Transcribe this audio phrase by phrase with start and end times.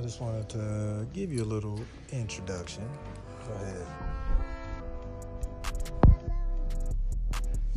[0.00, 1.78] I just wanted to give you a little
[2.10, 2.88] introduction.
[3.46, 3.86] Go ahead.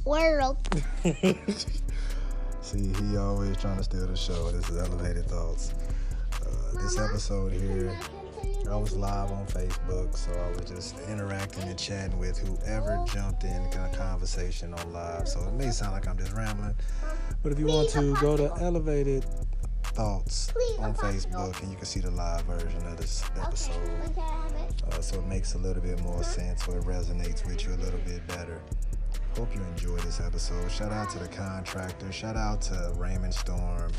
[0.06, 0.58] World.
[2.62, 4.52] See, he always trying to steal the show.
[4.52, 5.74] This is Elevated Thoughts.
[6.42, 7.94] Uh, this episode here,
[8.72, 13.44] I was live on Facebook, so I was just interacting and chatting with whoever jumped
[13.44, 15.28] in kind of conversation on live.
[15.28, 16.76] So it may sound like I'm just rambling,
[17.42, 19.26] but if you want to, go to Elevated
[19.94, 23.78] Thoughts on Facebook and you can see the live version of this episode.
[24.18, 27.78] Uh, so it makes a little bit more sense or it resonates with you a
[27.78, 28.60] little bit better.
[29.38, 30.72] Hope you enjoy this episode.
[30.72, 32.12] Shout out to the contractor.
[32.12, 33.92] Shout out to Raymond Storm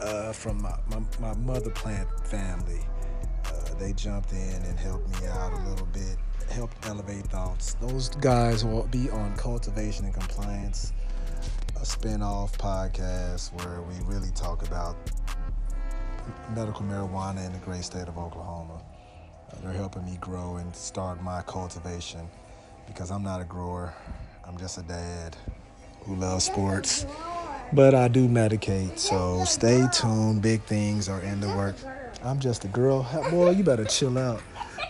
[0.00, 2.80] uh, from my, my, my, mother plant family.
[3.46, 6.16] Uh, they jumped in and helped me out a little bit,
[6.50, 7.74] helped elevate thoughts.
[7.74, 10.92] Those guys will be on cultivation and compliance,
[11.84, 14.96] a spin-off podcast where we really talk about
[16.56, 18.80] medical marijuana in the great state of Oklahoma.
[19.52, 22.26] Uh, they're helping me grow and start my cultivation
[22.86, 23.92] because I'm not a grower.
[24.46, 25.36] I'm just a dad
[26.04, 27.04] who loves sports.
[27.74, 30.40] But I do medicate, so stay tuned.
[30.40, 31.76] Big things are in the work.
[32.22, 33.02] I'm just a girl.
[33.30, 34.40] Boy, you better chill out.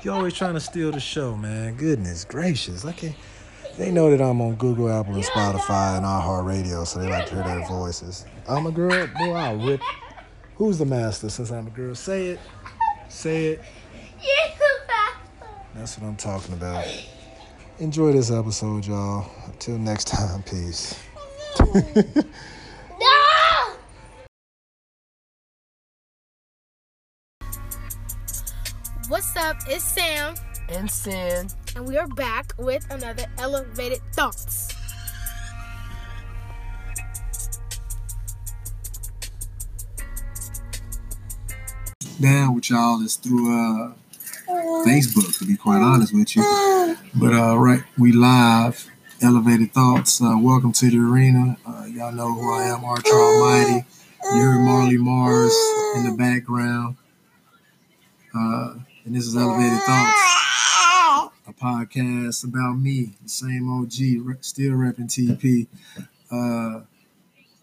[0.05, 1.75] You always trying to steal the show, man.
[1.75, 2.85] Goodness gracious.
[2.85, 3.17] Okay.
[3.77, 7.35] They know that I'm on Google, Apple, and Spotify and iHeartRadio, so they like to
[7.35, 8.25] hear their voices.
[8.49, 9.09] I'm a girl.
[9.19, 9.81] Boy, I'll rip.
[10.57, 11.95] Who's the master since I'm a girl?
[11.97, 12.41] Say it.
[13.09, 13.63] Say it.
[15.75, 16.87] That's what I'm talking about.
[17.81, 19.29] Enjoy this episode, y'all.
[19.47, 20.99] Until next time, peace.
[23.01, 23.75] No!
[29.09, 29.57] What's up?
[29.67, 30.35] It's Sam,
[30.69, 31.49] and Sin.
[31.77, 34.69] And we are back with another Elevated Thoughts.
[42.21, 43.93] Down with y'all is through uh,
[44.85, 46.43] Facebook, to be quite honest with you.
[47.15, 48.89] But uh, right, we live.
[49.21, 50.21] Elevated thoughts.
[50.21, 51.57] Uh, welcome to the arena.
[51.67, 53.87] Uh, y'all know who I am, Archer Almighty.
[54.23, 55.55] You heard Marley Mars
[55.97, 56.97] in the background.
[58.35, 58.75] Uh,
[59.05, 60.24] and this is Elevated Thoughts,
[61.57, 65.67] podcast about me, the same OG, still repping TP,
[66.31, 66.83] uh,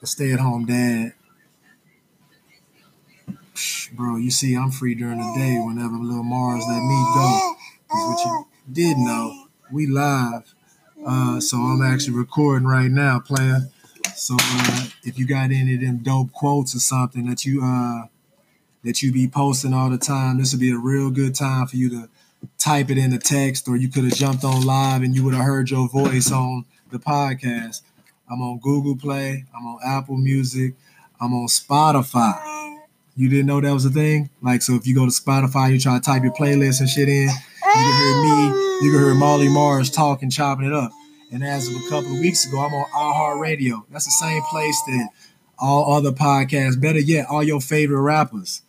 [0.01, 1.13] a stay-at-home dad.
[3.53, 7.55] Psh, Bro, you see, I'm free during the day whenever little Mars let me go.
[7.83, 10.53] Because what you did know, we live.
[11.05, 13.69] Uh, so I'm actually recording right now, playing.
[14.15, 18.07] So uh, if you got any of them dope quotes or something that you uh,
[18.83, 21.75] that you be posting all the time, this would be a real good time for
[21.75, 22.09] you to
[22.57, 25.33] type it in the text, or you could have jumped on live and you would
[25.33, 27.81] have heard your voice on the podcast.
[28.29, 29.45] I'm on Google Play.
[29.55, 30.73] I'm on Apple Music.
[31.19, 32.79] I'm on Spotify.
[33.15, 34.29] You didn't know that was a thing?
[34.41, 37.09] Like, so if you go to Spotify, you try to type your playlist and shit
[37.09, 37.31] in, you
[37.73, 40.91] can hear me, you can hear Marley Mars talking, chopping it up.
[41.31, 43.83] And as of a couple of weeks ago, I'm on iHeartRadio.
[43.91, 45.09] That's the same place that
[45.59, 48.63] all other podcasts, better yet, all your favorite rappers.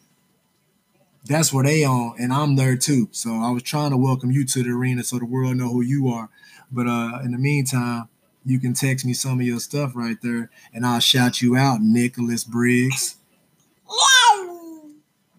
[1.24, 3.08] That's where they on, and I'm there too.
[3.12, 5.82] So I was trying to welcome you to the arena so the world know who
[5.82, 6.28] you are.
[6.70, 8.08] But uh, in the meantime,
[8.44, 11.80] you can text me some of your stuff right there, and I'll shout you out,
[11.80, 13.16] Nicholas Briggs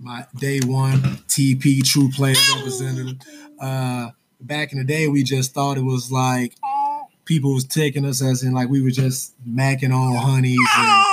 [0.04, 3.18] my day one TP True Player representative.
[3.60, 4.10] Uh,
[4.42, 6.56] back in the day, we just thought it was like
[7.26, 11.06] people was taking us as in like we were just macking on honeys and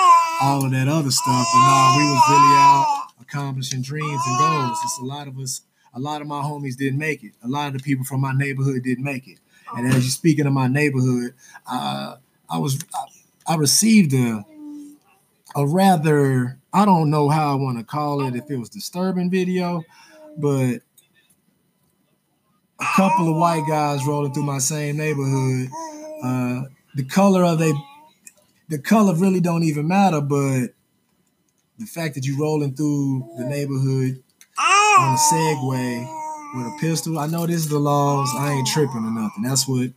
[0.43, 1.47] all of that other stuff.
[1.53, 3.00] But no, we was really out
[3.31, 4.79] accomplishing dreams and goals.
[4.85, 5.63] It's a lot of us.
[5.93, 7.33] A lot of my homies didn't make it.
[7.43, 9.39] A lot of the people from my neighborhood didn't make it.
[9.77, 11.35] And as you're speaking of my neighborhood,
[11.71, 12.17] uh,
[12.49, 14.45] I was I, I received a
[15.57, 19.31] a rather I don't know how I want to call it if it was disturbing
[19.31, 19.83] video,
[20.37, 20.81] but
[22.79, 25.69] a couple of white guys rolling through my same neighborhood.
[26.23, 26.63] Uh,
[26.95, 27.73] the color of they,
[28.69, 30.71] the color really don't even matter, but
[31.81, 34.23] the fact that you rolling through the neighborhood
[34.59, 36.07] on a Segway
[36.55, 38.31] with a pistol, I know this is the laws.
[38.37, 39.43] I ain't tripping or nothing.
[39.43, 39.89] That's what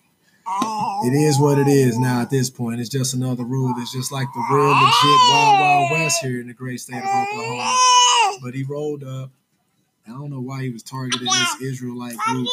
[1.06, 2.80] it is what it is now at this point.
[2.80, 3.74] It's just another rule.
[3.78, 7.04] It's just like the real legit Wild Wild West here in the great state of
[7.04, 7.78] Oklahoma.
[8.42, 9.32] But he rolled up.
[10.08, 12.48] I don't know why he was targeting this Israelite group.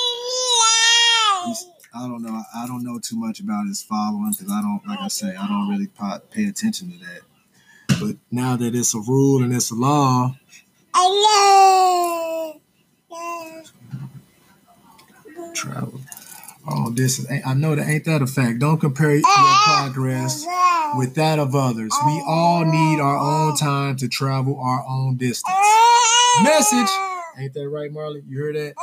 [1.47, 2.43] He's, I don't know.
[2.55, 5.47] I don't know too much about his following because I don't, like I say, I
[5.47, 5.88] don't really
[6.31, 7.21] pay attention to that.
[8.00, 10.35] But now that it's a rule and it's a law,
[15.55, 16.00] travel.
[16.69, 18.58] Oh, this is, I know that ain't that a fact.
[18.58, 19.23] Don't compare your
[19.67, 20.47] progress
[20.97, 21.93] with that of others.
[22.06, 25.55] We all need our own time to travel our own distance.
[26.43, 26.88] message.
[27.38, 28.23] Ain't that right, Marley?
[28.29, 28.75] You heard that?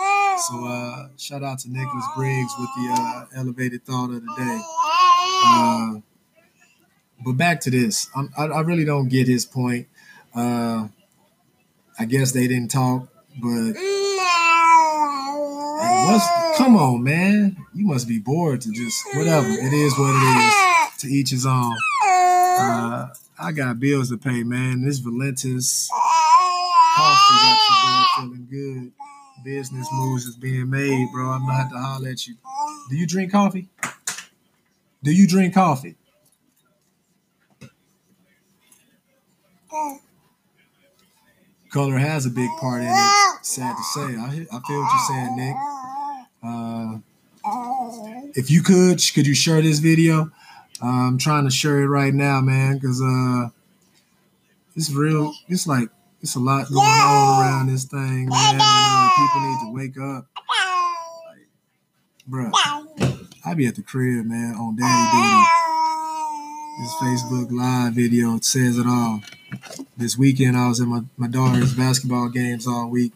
[0.50, 4.62] So uh, shout out to Nicholas Briggs with the uh, elevated thought of the day.
[5.44, 5.96] Uh,
[7.24, 9.88] but back to this, I'm, i I, really don't get his point.
[10.36, 10.88] Uh,
[12.00, 13.08] I guess they didn't talk,
[13.42, 13.74] but
[16.06, 19.48] what's, come on, man, you must be bored to just whatever.
[19.48, 20.54] It is what it is.
[21.02, 21.76] To each his own.
[22.04, 23.08] Uh,
[23.40, 24.84] I got bills to pay, man.
[24.84, 25.90] This Valentus
[26.96, 28.92] coffee got you feeling good.
[29.44, 31.30] Business moves is being made, bro.
[31.30, 32.36] I'm gonna have to holler at you.
[32.90, 33.70] Do you drink coffee?
[35.04, 35.96] Do you drink coffee?
[41.70, 43.46] Color has a big part in it.
[43.46, 44.16] Sad to say.
[44.16, 45.56] I, I feel what you're saying, Nick.
[46.44, 46.98] Uh,
[48.36, 50.32] if you could, could you share this video?
[50.82, 53.50] Uh, I'm trying to share it right now, man, because uh,
[54.76, 55.34] it's real.
[55.48, 55.90] It's like
[56.22, 58.58] it's a lot going on around this thing, man.
[58.62, 60.28] Uh, people need to wake up.
[61.30, 61.48] Like,
[62.30, 62.52] bruh,
[63.46, 65.57] I be at the crib, man, on daddy duty.
[66.80, 69.22] This Facebook Live video says it all.
[69.98, 73.14] This weekend, I was at my, my daughter's basketball games all week.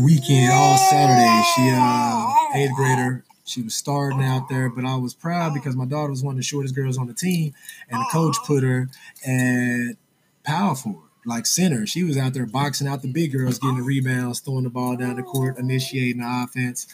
[0.00, 1.42] Weekend, all Saturday.
[1.54, 5.84] She, uh, eighth grader, she was starting out there, but I was proud because my
[5.84, 7.52] daughter was one of the shortest girls on the team,
[7.90, 8.88] and the coach put her
[9.26, 9.96] at
[10.44, 11.86] power forward like center.
[11.86, 14.96] She was out there boxing out the big girls, getting the rebounds, throwing the ball
[14.96, 16.86] down the court, initiating the offense.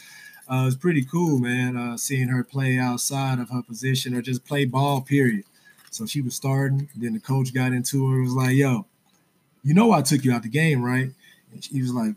[0.49, 4.21] Uh, it was pretty cool, man, uh, seeing her play outside of her position or
[4.21, 5.43] just play ball, period.
[5.89, 6.89] So she was starting.
[6.95, 8.21] Then the coach got into her.
[8.21, 8.85] Was like, "Yo,
[9.63, 11.09] you know I took you out the game, right?"
[11.51, 12.15] And she was like,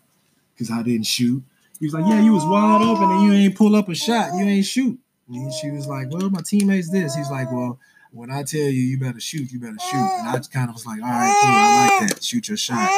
[0.58, 1.42] "Cause I didn't shoot."
[1.78, 4.34] He was like, "Yeah, you was wide open and you ain't pull up a shot.
[4.34, 4.98] You ain't shoot."
[5.28, 7.78] And she was like, "Well, my teammates this." He's like, "Well."
[8.10, 9.96] When I tell you you better shoot, you better shoot.
[9.96, 12.24] And I kind of was like, all right, cool, I like that.
[12.24, 12.88] Shoot your shot.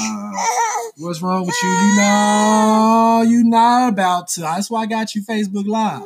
[0.00, 0.32] Uh,
[0.96, 1.68] what's wrong with you?
[1.68, 4.42] You know, you not about to.
[4.42, 6.02] That's why I got you Facebook Live.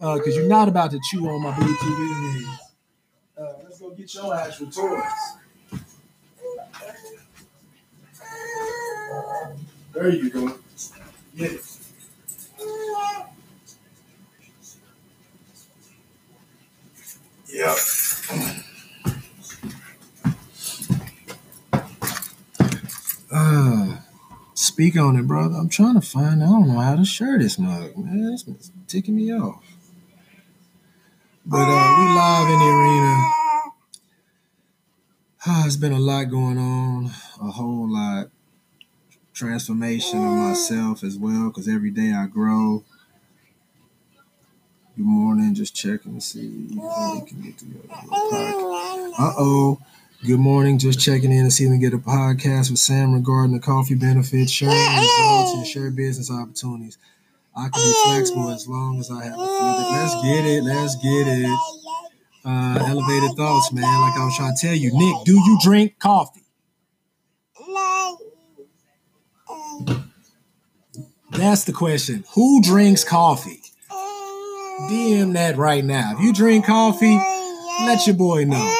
[0.00, 2.58] Uh, cause you're not about to chew on my blue TV.
[3.38, 5.02] Uh, let's go get your actual toys.
[9.92, 10.58] There you go.
[11.34, 11.73] Yes.
[17.54, 17.76] Yep.
[23.30, 23.98] Uh,
[24.54, 25.54] speak on it, brother.
[25.54, 26.42] I'm trying to find.
[26.42, 28.32] I don't know how to share this mug, man.
[28.32, 29.62] It's ticking me off.
[31.46, 33.30] But uh, we live in the arena.
[35.46, 38.30] Uh, it's been a lot going on, a whole lot.
[39.32, 42.82] Transformation of myself as well, because every day I grow.
[44.96, 45.54] Good morning.
[45.54, 47.88] Just checking to see if we can get together.
[47.90, 49.80] Uh oh.
[50.24, 50.78] Good morning.
[50.78, 53.60] Just checking in to see if we can get a podcast with Sam regarding the
[53.60, 56.96] coffee benefits, sharing results, and share business opportunities.
[57.56, 59.96] I can be flexible as long as I have a few.
[59.96, 60.62] Let's get it.
[60.62, 61.58] Let's get it.
[62.44, 63.82] Uh, elevated thoughts, man.
[64.00, 65.24] Like I was trying to tell you, Nick.
[65.24, 66.42] Do you drink coffee?
[71.32, 72.24] That's the question.
[72.34, 73.63] Who drinks coffee?
[74.82, 76.14] DM that right now.
[76.14, 77.16] If you drink coffee,
[77.86, 78.74] let your boy know.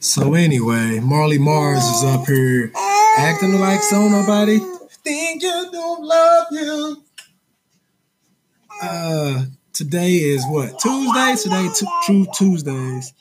[0.00, 2.72] So anyway, Marley Mars is up here
[3.18, 4.58] acting like so nobody
[5.04, 7.07] think you don't love you.
[8.80, 11.34] Uh, today is what Tuesday.
[11.42, 13.12] Today, t- True Tuesdays.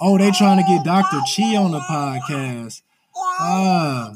[0.00, 1.18] Oh, they trying to get Dr.
[1.34, 2.82] Chi on the podcast.
[3.16, 4.12] Ah,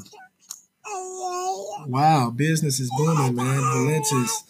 [1.87, 3.61] wow, business is booming, man.
[3.61, 4.43] Valentus.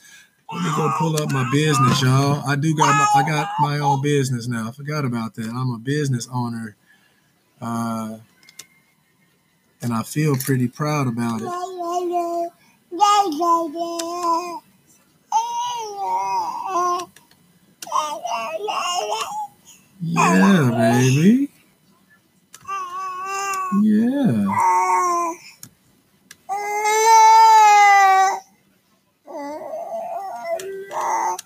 [0.52, 2.44] Let me go pull up my business, y'all.
[2.46, 4.68] I do got my, I got my own business now.
[4.68, 5.48] I forgot about that.
[5.48, 6.76] I'm a business owner,
[7.62, 8.18] uh,
[9.82, 11.48] and I feel pretty proud about it.
[20.04, 21.50] Yeah, baby.
[23.84, 24.56] Yeah.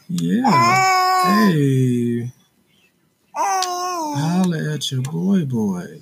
[0.10, 1.50] Yeah.
[1.50, 2.32] Hey.
[3.36, 6.02] Holla at your boy, boy.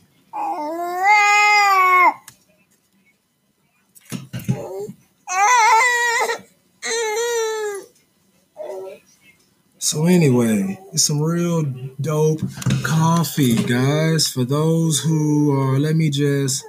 [9.84, 11.64] So anyway, it's some real
[12.00, 12.40] dope
[12.84, 14.30] coffee, guys.
[14.30, 16.64] For those who are, let me just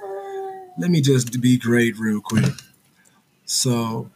[0.77, 2.51] let me just be great real quick.
[3.45, 4.11] So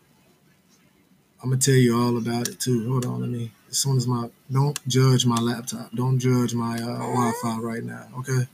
[1.41, 2.91] I'm gonna tell you all about it too.
[2.91, 3.53] Hold on, let me.
[3.69, 8.05] As soon as my don't judge my laptop, don't judge my uh, Wi-Fi right now,
[8.17, 8.49] okay?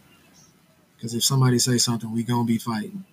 [0.95, 3.03] Because if somebody say something, we gonna be fighting.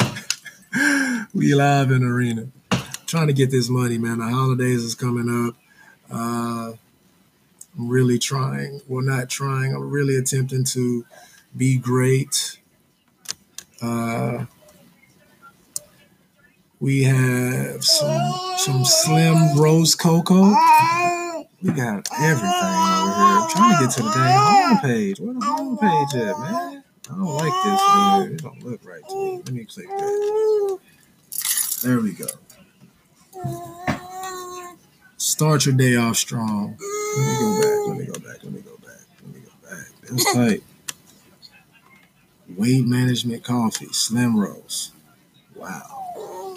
[1.32, 2.48] we live in arena,
[3.06, 4.18] trying to get this money, man.
[4.18, 5.54] The holidays is coming up.
[6.10, 6.72] Uh,
[7.78, 8.80] I'm really trying.
[8.88, 9.74] Well, not trying.
[9.74, 11.04] I'm really attempting to
[11.56, 12.58] be great.
[13.80, 14.44] Uh,
[16.80, 20.54] we have some some slim rose cocoa.
[21.62, 23.38] We got everything over here.
[23.38, 25.20] I'm trying to get to the dang homepage.
[25.20, 26.84] Where the homepage at, man?
[27.10, 28.32] I don't like this one.
[28.32, 29.36] It don't look right to me.
[29.44, 30.78] Let me click that.
[31.82, 32.26] There we go.
[35.20, 36.78] Start your day off strong.
[36.80, 37.88] Let me go back.
[37.88, 38.42] Let me go back.
[38.42, 39.00] Let me go back.
[39.22, 39.86] Let me go back.
[40.08, 40.62] That's tight.
[42.56, 44.92] Weight management coffee, Slim Roast.
[45.54, 46.54] Wow.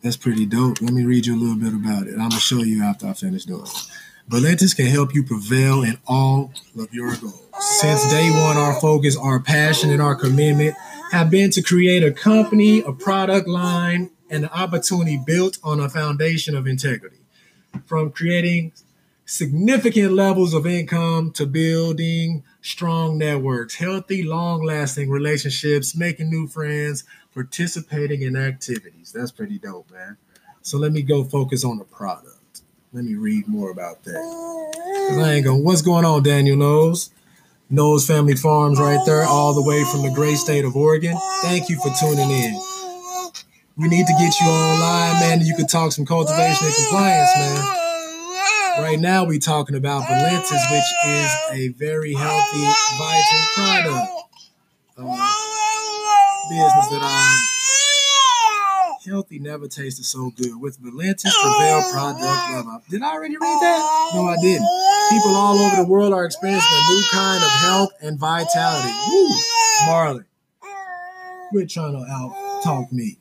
[0.00, 0.80] That's pretty dope.
[0.80, 2.14] Let me read you a little bit about it.
[2.14, 3.88] I'm gonna show you after I finish doing it.
[4.30, 7.42] Valentus can help you prevail in all of your goals.
[7.60, 10.74] Since day one, our focus, our passion, and our commitment
[11.10, 15.88] have been to create a company, a product line, and an opportunity built on a
[15.88, 17.18] foundation of integrity.
[17.86, 18.72] From creating
[19.26, 27.04] significant levels of income to building strong networks, healthy, long lasting relationships, making new friends,
[27.32, 29.12] participating in activities.
[29.12, 30.16] That's pretty dope, man.
[30.62, 32.62] So let me go focus on the product.
[32.92, 34.70] Let me read more about that.
[35.08, 35.64] Cause I ain't going.
[35.64, 37.10] What's going on, Daniel Knows?
[37.68, 41.16] Knows Family Farms right there, all the way from the great state of Oregon.
[41.42, 42.73] Thank you for tuning in.
[43.76, 45.40] We need to get you online, man.
[45.40, 47.58] You can talk some cultivation and compliance, man.
[48.78, 52.64] Right now, we're talking about Valentus, which is a very healthy,
[52.98, 54.10] vital product.
[54.96, 55.04] Uh,
[56.50, 57.38] business that I'm
[59.12, 62.90] healthy never tasted so good with Valentus Prevail product.
[62.90, 64.10] Did I already read that?
[64.14, 64.66] No, I didn't.
[65.10, 68.94] People all over the world are experiencing a new kind of health and vitality.
[69.10, 69.34] Woo,
[69.86, 70.24] Marley,
[71.50, 73.18] quit trying to out talk me.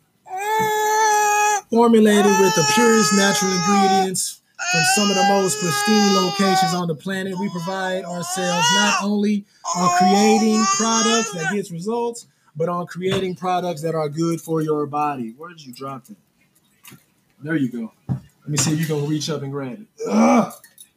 [1.74, 6.94] Formulated with the purest natural ingredients from some of the most pristine locations on the
[6.94, 9.44] planet, we provide ourselves not only
[9.76, 14.86] on creating products that gets results, but on creating products that are good for your
[14.86, 15.34] body.
[15.36, 16.98] Where did you drop it?
[17.42, 17.92] There you go.
[18.08, 19.88] Let me see if you can reach up and grab it.
[20.08, 20.54] Ugh,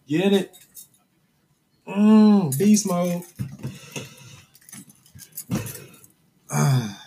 [0.06, 0.56] get it?
[1.88, 3.22] Mmm, beast mode.
[6.50, 7.05] Ah.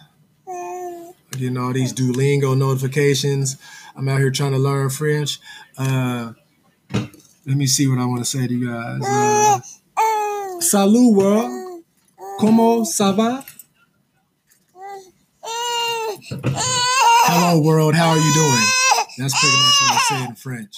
[1.39, 3.55] Getting all these Duolingo notifications.
[3.95, 5.39] I'm out here trying to learn French.
[5.77, 6.33] Uh,
[6.91, 9.01] let me see what I want to say to you guys.
[9.01, 9.61] Uh,
[10.59, 11.83] Salut, world.
[12.41, 13.45] Comment ça va?
[16.29, 17.95] Hello, world.
[17.95, 18.67] How are you doing?
[19.17, 20.75] That's pretty much what I say in French.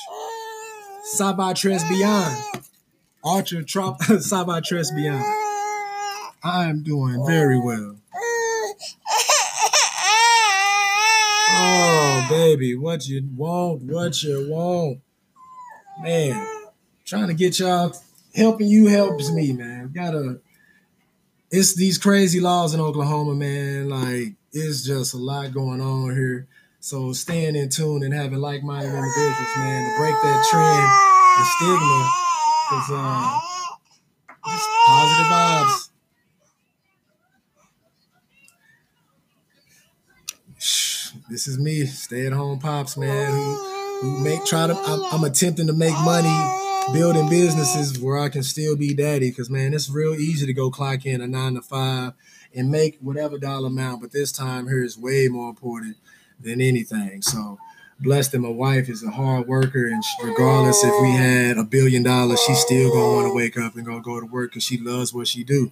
[1.15, 2.37] Ça va très bien.
[3.25, 3.97] Ultra trop.
[4.21, 5.19] Ça va très bien.
[6.43, 7.95] I am doing very well.
[11.53, 13.83] Oh, baby, what you want?
[13.83, 14.99] What you want?
[16.01, 16.47] Man,
[17.05, 17.95] trying to get y'all
[18.33, 19.91] helping you helps me, man.
[19.93, 20.39] Gotta.
[21.51, 23.89] It's these crazy laws in Oklahoma, man.
[23.89, 26.47] Like it's just a lot going on here.
[26.79, 30.89] So staying in tune and having like-minded individuals, man, to break that trend
[31.37, 32.09] and stigma,
[32.69, 33.39] cause uh,
[34.87, 35.90] positive vibes.
[41.31, 43.55] This is me, stay-at-home pops, man, who,
[44.01, 44.57] who make to.
[44.57, 46.27] I'm, I'm attempting to make money
[46.91, 50.69] building businesses where I can still be daddy, because man, it's real easy to go
[50.69, 52.11] clock in a nine to five
[52.53, 55.95] and make whatever dollar amount, but this time here is way more important
[56.37, 57.21] than anything.
[57.21, 57.57] So
[58.01, 62.03] blessed that my wife is a hard worker, and regardless if we had a billion
[62.03, 64.77] dollars, she's still gonna want to wake up and go go to work because she
[64.77, 65.71] loves what she do.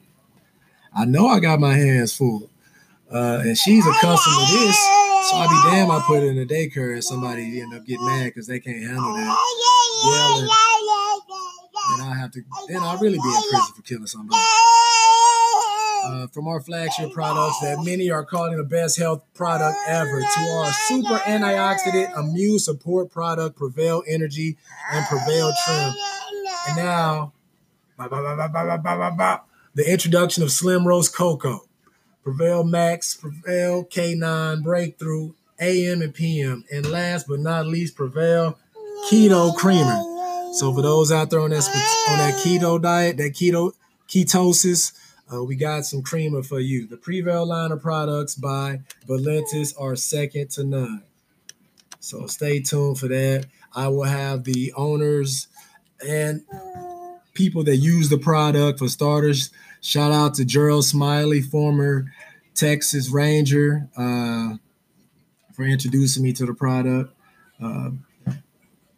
[0.95, 2.49] I know I got my hands full,
[3.11, 4.87] uh, and she's accustomed to this,
[5.23, 8.05] so I'd be damn I put her in a daycare and somebody end up getting
[8.05, 9.37] mad because they can't handle that
[10.05, 10.49] yelling.
[11.97, 14.39] Then I have to, then I'll really be in prison for killing somebody
[16.05, 20.41] uh, from our flagship products that many are calling the best health product ever to
[20.41, 24.57] our super antioxidant immune support product, Prevail Energy
[24.91, 25.93] and Prevail Trim.
[26.67, 27.33] And now,
[27.97, 29.39] bah, bah, bah,
[29.75, 31.61] the introduction of Slim Roast Cocoa,
[32.23, 36.63] Prevail Max, Prevail K9 Breakthrough, AM and PM.
[36.71, 38.57] And last but not least, Prevail
[39.09, 40.03] Keto Creamer.
[40.53, 41.67] So for those out there on that
[42.09, 43.71] on that keto diet, that keto
[44.07, 44.93] ketosis,
[45.31, 46.87] uh, we got some creamer for you.
[46.87, 51.03] The Prevail line of products by Valentus are second to none.
[51.99, 53.45] So stay tuned for that.
[53.75, 55.47] I will have the owners
[56.05, 56.41] and
[57.33, 59.51] people that use the product for starters.
[59.81, 62.05] Shout out to Gerald Smiley, former
[62.53, 64.55] Texas Ranger, uh,
[65.53, 67.13] for introducing me to the product.
[67.61, 67.91] Uh,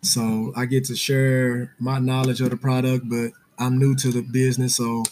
[0.01, 4.21] so I get to share my knowledge of the product, but I'm new to the
[4.21, 5.03] business, so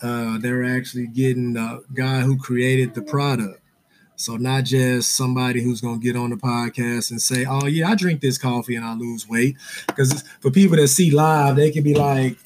[0.00, 3.60] uh, they're actually getting the guy who created the product.
[4.16, 7.94] So not just somebody who's gonna get on the podcast and say, "Oh yeah, I
[7.94, 11.82] drink this coffee and I lose weight." Because for people that see live, they can
[11.82, 12.38] be like,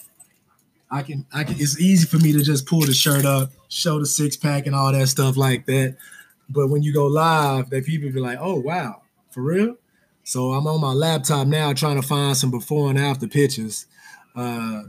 [0.96, 3.98] "I can, I can." It's easy for me to just pull the shirt up, show
[3.98, 5.96] the six pack and all that stuff like that.
[6.48, 9.76] But when you go live, that people be like, "Oh wow, for real."
[10.24, 13.86] So I'm on my laptop now trying to find some before and after pictures.
[14.34, 14.84] Uh,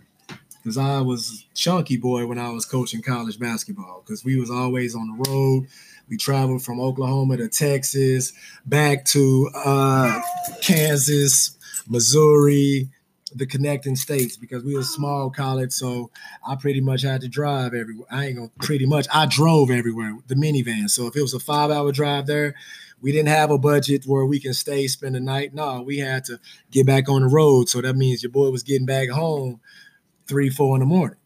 [0.68, 4.96] because I was chunky boy when I was coaching college basketball because we was always
[4.96, 5.68] on the road.
[6.10, 8.34] We traveled from Oklahoma to Texas,
[8.66, 10.22] back to uh,
[10.62, 12.90] Kansas, Missouri,
[13.38, 15.72] the connecting states because we were small college.
[15.72, 16.10] So
[16.48, 18.08] I pretty much had to drive everywhere.
[18.12, 19.08] I ain't gonna pretty much.
[19.14, 20.90] I drove everywhere the minivan.
[20.90, 22.56] So if it was a five hour drive there,
[23.02, 25.54] we didn't have a budget where we can stay spend the night.
[25.54, 26.40] No, we had to
[26.72, 27.70] get back on the road.
[27.70, 29.60] So that means your boy was getting back home
[30.28, 31.18] three, four in the morning.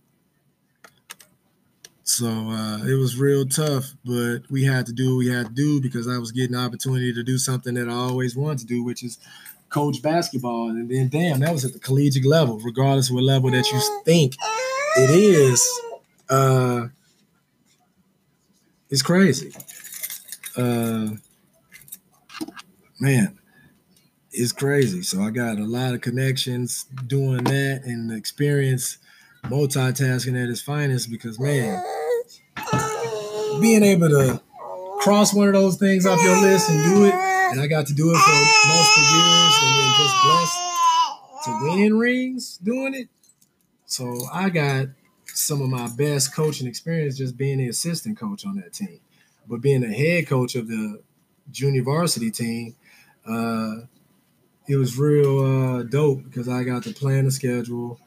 [2.04, 5.54] So uh, it was real tough, but we had to do what we had to
[5.54, 8.66] do because I was getting the opportunity to do something that I always wanted to
[8.66, 9.18] do, which is
[9.72, 10.70] coach basketball.
[10.70, 13.82] And then, damn, that was at the collegiate level, regardless of what level that you
[14.06, 14.36] think
[14.98, 15.82] it is.
[16.30, 16.88] Uh,
[18.90, 19.54] it's crazy.
[20.56, 21.12] Uh,
[23.00, 23.40] man,
[24.32, 25.02] it's crazy.
[25.02, 28.98] So I got a lot of connections doing that and experience
[29.46, 31.82] multitasking at its finest because man,
[33.62, 34.42] being able to
[35.00, 37.94] cross one of those things off your list and do it, and I got to
[37.94, 40.60] do it for multiple years and then just blessed
[41.44, 43.10] to win rings doing it.
[43.86, 44.88] So I got
[45.26, 49.00] some of my best coaching experience just being the assistant coach on that team.
[49.48, 51.02] But being the head coach of the
[51.52, 52.76] junior varsity team,
[53.28, 53.82] uh,
[54.68, 58.00] it was real uh, dope because I got to plan the schedule.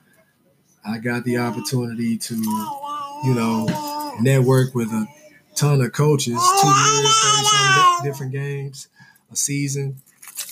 [0.87, 5.07] I got the opportunity to, you know, network with a
[5.55, 8.89] ton of coaches, two years, 30 some different games,
[9.35, 10.01] a season.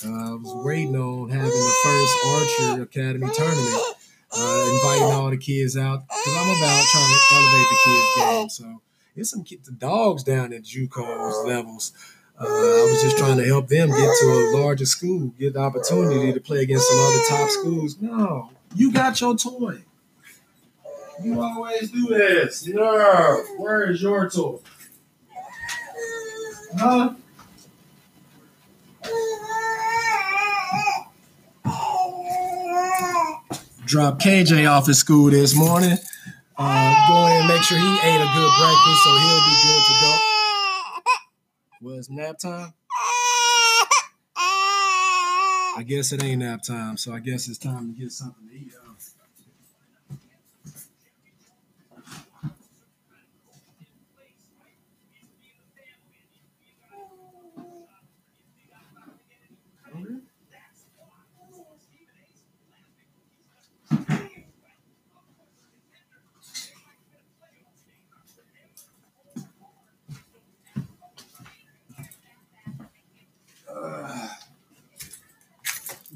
[0.05, 3.83] Uh, I was waiting on having the first Archer Academy tournament,
[4.37, 8.49] uh, inviting all the kids out because I'm about trying to elevate the kids' game.
[8.49, 8.83] So
[9.15, 11.93] there's some kids, the dogs down at JUCO's levels
[12.43, 15.61] uh, I was just trying to help them get to a larger school, get the
[15.61, 17.97] opportunity to play against some other top schools.
[18.01, 19.83] No, you got your toy.
[21.23, 22.67] You always do this.
[22.67, 23.37] Yeah.
[23.59, 24.59] Where is your toy?
[26.77, 27.15] Huh?
[33.93, 35.99] Drop KJ off at school this morning.
[36.57, 39.83] Uh, go in and make sure he ate a good breakfast so he'll be good
[39.87, 40.17] to go.
[41.83, 42.73] Was nap time?
[45.77, 48.55] I guess it ain't nap time, so I guess it's time to get something to
[48.55, 48.73] eat.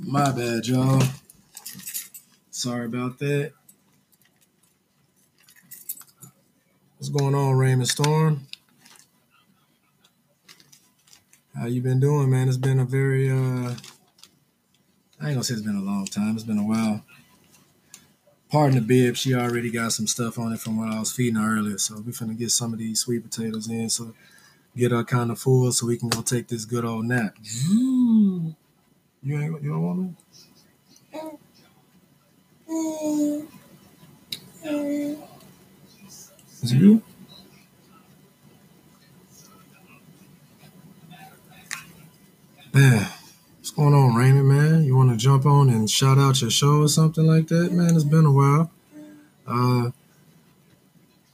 [0.09, 1.03] My bad, y'all.
[2.53, 3.51] Sorry about that.
[6.97, 8.47] What's going on, Raymond Storm?
[11.59, 12.47] How you been doing, man?
[12.47, 13.75] It's been a very uh
[15.21, 17.03] I ain't gonna say it's been a long time, it's been a while.
[18.49, 21.35] Pardon the bib, she already got some stuff on it from what I was feeding
[21.35, 21.79] her earlier.
[21.79, 24.15] So we finna get some of these sweet potatoes in so
[24.77, 27.37] get her kind of full so we can go take this good old nap.
[29.27, 30.15] You ain't you don't want me?
[36.63, 37.03] Is it you?
[42.73, 43.09] Man,
[43.59, 44.85] what's going on, Raymond, man?
[44.85, 47.73] You want to jump on and shout out your show or something like that?
[47.73, 48.71] Man, it's been a while.
[49.45, 49.91] Uh,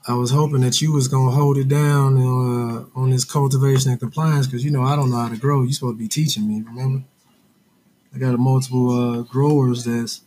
[0.07, 3.99] I was hoping that you was gonna hold it down uh, on this cultivation and
[3.99, 5.61] compliance because you know I don't know how to grow.
[5.61, 7.03] You supposed to be teaching me, remember?
[8.13, 10.21] I got a multiple uh, growers that's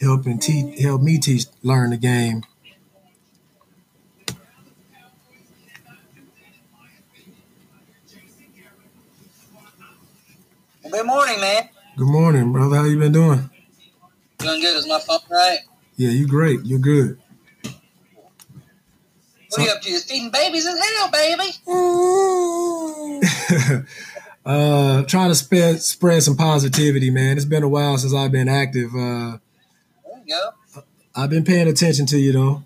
[0.00, 2.44] helping teach, help me teach, learn the game.
[10.90, 11.68] Good morning, man.
[11.96, 12.76] Good morning, brother.
[12.76, 13.50] How you been doing?
[14.38, 14.76] Doing good.
[14.76, 15.58] Is my phone right?
[15.96, 16.60] Yeah, you great.
[16.64, 17.18] You're good.
[19.50, 19.98] What are you up to?
[20.00, 21.52] Feeding babies in hell, baby.
[24.44, 27.36] uh, trying to spread spread some positivity, man.
[27.36, 28.90] It's been a while since I've been active.
[28.94, 29.38] Uh,
[30.04, 30.34] There you
[30.74, 30.82] go.
[31.16, 32.64] I've been paying attention to you though.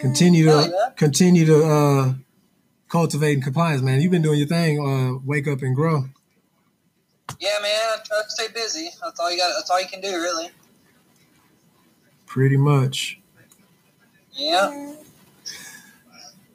[0.00, 0.90] Continue Oh, to yeah?
[0.96, 2.12] continue to uh,
[2.88, 4.00] cultivating compliance, man.
[4.00, 4.78] You've been doing your thing.
[4.80, 6.04] Uh, wake up and grow.
[7.38, 7.70] Yeah, man.
[7.72, 8.90] I try to stay busy.
[9.02, 9.52] That's all you got.
[9.56, 10.50] That's all you can do, really.
[12.26, 13.18] Pretty much.
[14.32, 14.94] Yeah.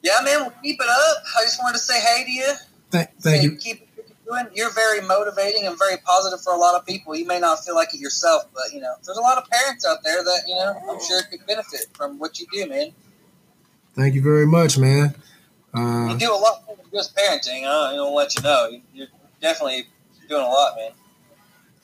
[0.02, 0.40] Yeah, man.
[0.42, 1.16] We'll keep it up.
[1.38, 2.52] I just wanted to say hey to you.
[2.92, 3.56] Th- thank Say you.
[3.56, 3.85] Keep it what you're
[4.26, 4.46] doing.
[4.54, 7.14] You're very motivating and very positive for a lot of people.
[7.16, 9.86] You may not feel like it yourself, but you know, there's a lot of parents
[9.86, 12.92] out there that you know I'm sure could benefit from what you do, man.
[13.94, 15.14] Thank you very much, man.
[15.74, 17.64] You Uh, do a lot more than just parenting.
[17.64, 18.68] Uh, you know, let you know.
[18.68, 19.06] You- You're
[19.40, 19.86] definitely
[20.28, 20.90] doing a lot, man.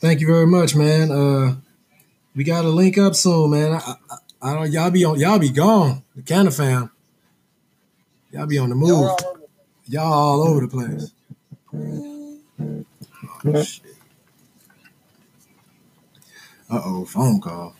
[0.00, 1.11] thank you very much, man.
[1.11, 1.55] Uh,
[2.35, 3.72] we got to link up soon, man.
[3.72, 4.16] I, I,
[4.50, 4.70] I don't.
[4.72, 5.18] Y'all be on.
[5.20, 6.02] Y'all be gone.
[6.16, 6.90] The Canna fam.
[8.33, 9.11] Y'all be on the move.
[9.87, 11.12] Y'all all over the place.
[13.44, 13.64] Uh
[16.85, 17.74] oh, phone call.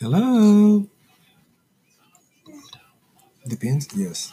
[0.00, 0.86] Hello.
[3.48, 3.88] Depends.
[3.94, 4.32] Yes.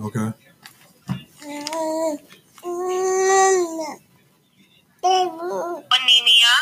[0.00, 0.30] Okay.
[5.04, 6.54] anemia.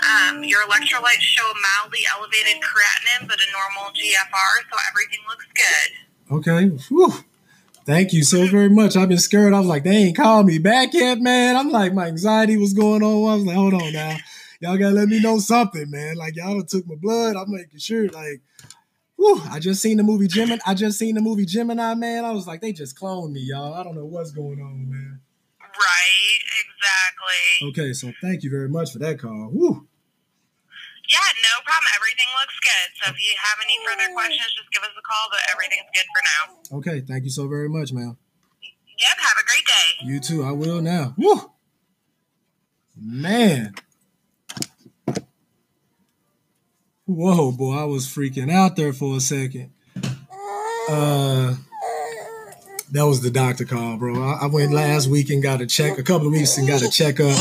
[0.00, 5.46] Um, your electrolytes show a mildly elevated creatinine, but a normal GFR, so everything looks
[5.54, 5.90] good.
[6.34, 6.66] Okay.
[6.88, 7.12] Whew.
[7.86, 8.96] Thank you so very much.
[8.96, 9.52] I've been scared.
[9.52, 11.54] I was like, they ain't called me back yet, man.
[11.54, 13.30] I'm like, my anxiety was going on.
[13.30, 14.16] I was like, hold on now.
[14.60, 16.16] Y'all gotta let me know something, man.
[16.16, 17.36] Like y'all done took my blood.
[17.36, 18.40] I'm making sure, like,
[19.16, 20.62] whew, I just seen the movie Gemini.
[20.66, 22.24] I just seen the movie Gemini, man.
[22.24, 23.74] I was like, they just cloned me, y'all.
[23.74, 25.20] I don't know what's going on, man.
[25.60, 27.68] Right, exactly.
[27.68, 29.50] Okay, so thank you very much for that call.
[29.52, 29.86] Whew.
[31.14, 31.86] Yeah, no problem.
[31.94, 32.86] Everything looks good.
[32.98, 36.08] So if you have any further questions, just give us a call, but everything's good
[36.10, 36.42] for now.
[36.82, 38.16] Okay, thank you so very much, man.
[38.98, 39.86] Yep, have a great day.
[40.10, 40.42] You too.
[40.42, 41.14] I will now.
[41.16, 41.52] Woo!
[42.98, 43.74] Man.
[47.06, 49.70] Whoa, boy, I was freaking out there for a second.
[50.88, 51.54] Uh,
[52.90, 54.20] that was the doctor call, bro.
[54.20, 56.82] I, I went last week and got a check, a couple of weeks and got
[56.82, 57.38] a checkup.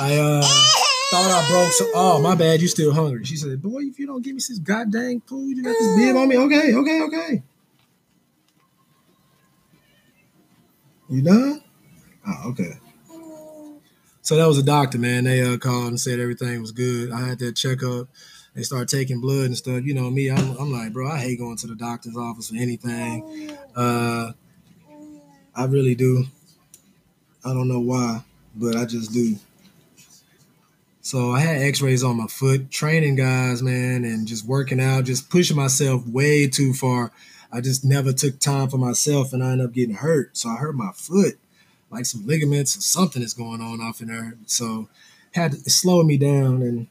[0.00, 1.72] I uh thought I broke.
[1.94, 2.62] Oh, my bad.
[2.62, 3.24] You still hungry?
[3.24, 6.16] She said, "Boy, if you don't give me this goddamn food, you got this bib
[6.16, 7.42] on me." Okay, okay, okay.
[11.10, 11.62] You done?
[12.26, 12.78] Oh, okay.
[14.22, 15.24] So that was a doctor, man.
[15.24, 17.12] They uh, called and said everything was good.
[17.12, 18.08] I had that checkup.
[18.54, 19.84] They started taking blood and stuff.
[19.84, 22.56] You know me, I'm, I'm like, bro, I hate going to the doctor's office for
[22.56, 23.50] anything.
[23.74, 24.32] Uh,
[25.54, 26.24] I really do.
[27.44, 28.22] I don't know why,
[28.54, 29.36] but I just do.
[31.04, 35.28] So I had X-rays on my foot, training guys, man, and just working out, just
[35.28, 37.10] pushing myself way too far.
[37.52, 40.36] I just never took time for myself, and I ended up getting hurt.
[40.36, 41.38] So I hurt my foot
[41.90, 44.34] like some ligaments or something is going on off in there.
[44.46, 44.88] So
[45.32, 46.86] had to, it slowed me down, and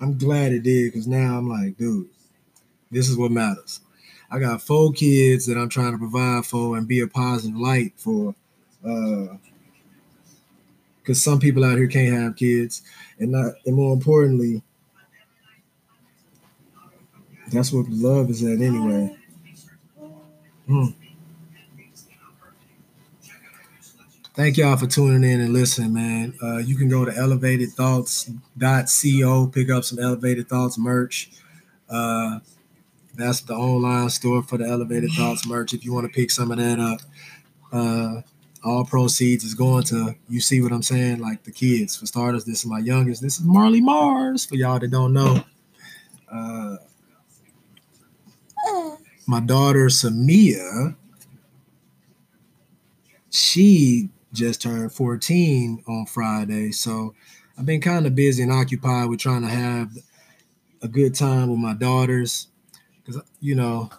[0.00, 2.08] I'm glad it did because now I'm like, dude,
[2.90, 3.80] this is what matters.
[4.30, 7.94] I got four kids that I'm trying to provide for and be a positive light
[7.96, 8.34] for.
[8.86, 9.36] Uh,
[11.10, 12.82] because some people out here can't have kids,
[13.18, 14.62] and not, and more importantly,
[17.50, 19.16] that's what love is at anyway.
[20.68, 20.90] Hmm.
[24.34, 26.32] Thank y'all for tuning in and listening, man.
[26.40, 31.32] Uh, you can go to elevatedthoughts.co, pick up some Elevated Thoughts merch.
[31.88, 32.38] Uh,
[33.16, 35.74] that's the online store for the Elevated Thoughts merch.
[35.74, 37.00] If you want to pick some of that up,
[37.72, 38.20] uh,
[38.62, 41.20] all proceeds is going to, you see what I'm saying?
[41.20, 41.96] Like the kids.
[41.96, 43.22] For starters, this is my youngest.
[43.22, 45.42] This is Marley Mars, for y'all that don't know.
[46.30, 46.76] Uh,
[49.26, 50.94] my daughter, Samia,
[53.30, 56.72] she just turned 14 on Friday.
[56.72, 57.14] So
[57.58, 59.90] I've been kind of busy and occupied with trying to have
[60.82, 62.48] a good time with my daughters.
[63.04, 63.90] Because, you know,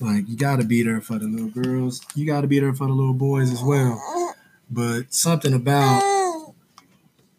[0.00, 2.74] like you got to be there for the little girls, you got to be there
[2.74, 4.00] for the little boys as well.
[4.70, 6.02] But something about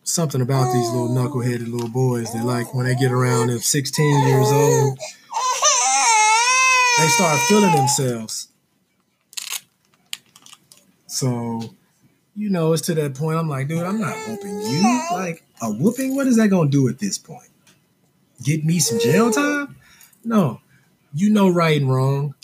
[0.04, 4.28] something about these little knuckleheaded little boys that like when they get around them 16
[4.28, 4.98] years old,
[6.98, 8.48] they start feeling themselves.
[11.06, 11.62] So,
[12.36, 13.38] you know, it's to that point.
[13.38, 15.02] I'm like, dude, I'm not whooping you.
[15.12, 17.50] Like a whooping, what is that gonna do at this point?
[18.44, 19.76] Get me some jail time?
[20.24, 20.62] No.
[21.14, 22.36] You know right and wrong.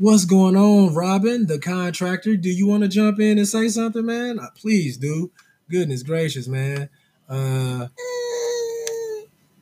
[0.00, 2.34] What's going on, Robin, the contractor?
[2.34, 4.38] Do you want to jump in and say something, man?
[4.38, 5.30] Uh, please do.
[5.68, 6.88] Goodness gracious, man.
[7.28, 7.88] Uh,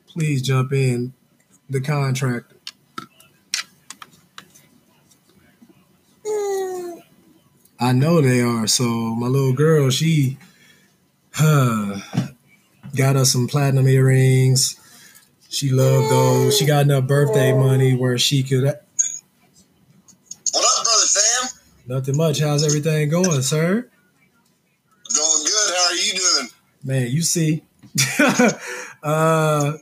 [0.07, 1.11] please jump in,
[1.69, 2.55] the contractor.
[7.77, 8.65] I know they are.
[8.65, 10.37] So my little girl, she
[11.37, 11.99] uh,
[12.95, 14.79] got us some platinum earrings.
[15.49, 16.57] She loved those.
[16.57, 18.79] She got enough birthday money where she could.
[21.89, 22.39] Nothing much.
[22.39, 23.81] How's everything going, sir?
[23.81, 25.75] Going good.
[25.75, 26.49] How are you doing?
[26.83, 27.63] Man, you see,
[29.03, 29.73] uh,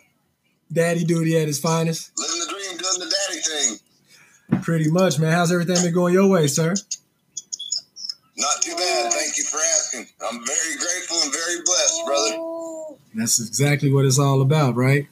[0.72, 2.14] daddy duty at his finest.
[2.18, 4.62] Living the dream, doing the daddy thing.
[4.62, 5.34] Pretty much, man.
[5.34, 6.74] How's everything been going your way, sir?
[8.38, 9.12] Not too bad.
[9.12, 10.08] Thank you for asking.
[10.26, 12.96] I'm very grateful and very blessed, brother.
[13.16, 15.08] That's exactly what it's all about, right?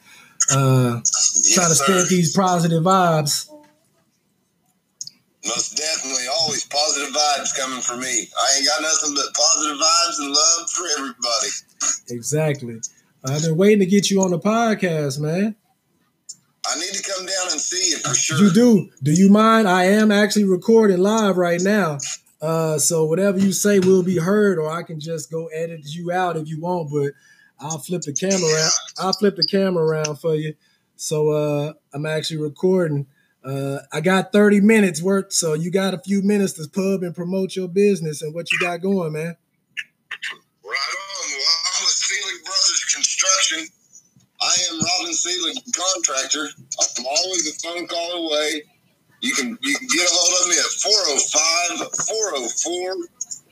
[0.50, 3.50] Uh, Yes, trying to spread these positive vibes.
[5.46, 8.08] Most definitely, always positive vibes coming from me.
[8.08, 11.48] I ain't got nothing but positive vibes and love for everybody.
[12.10, 12.80] Exactly.
[13.24, 15.56] I've been waiting to get you on the podcast, man.
[16.67, 18.38] I need to come down and see you for sure.
[18.38, 18.89] You do.
[19.04, 19.67] Do you mind?
[19.67, 22.00] I am actually recording live right now.
[22.41, 26.12] Uh, so whatever you say will be heard, or I can just go edit you
[26.12, 26.89] out if you want.
[26.91, 27.13] But
[27.60, 28.71] I'll flip the camera around.
[29.00, 30.56] I'll flip the camera around for you.
[30.95, 33.08] So uh, I'm actually recording.
[33.46, 37.14] Uh, I got 30 minutes worth, so you got a few minutes to pub and
[37.14, 39.38] promote your business and what you got going, man.
[40.66, 40.66] Right on.
[40.66, 43.68] Well, I'm with Seelig Brothers Construction.
[44.42, 46.50] I am Robin Seelig, contractor.
[46.98, 48.64] I'm always a phone call away.
[49.22, 52.96] You can you can get a hold of me at 405 404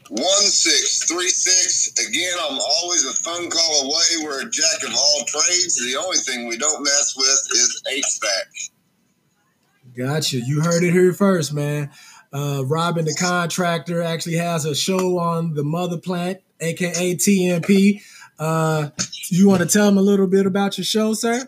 [0.10, 1.94] 1636.
[2.10, 4.18] Again, I'm always a phone call away.
[4.26, 5.76] We're a jack of all trades.
[5.78, 8.73] The only thing we don't mess with is HVAC.
[9.96, 10.38] Gotcha.
[10.38, 11.92] You heard it here first, man.
[12.32, 18.02] Uh, Robin, the contractor, actually has a show on the Mother Plant, aka TMP.
[18.40, 18.90] Uh,
[19.30, 21.46] you want to tell them a little bit about your show, sir?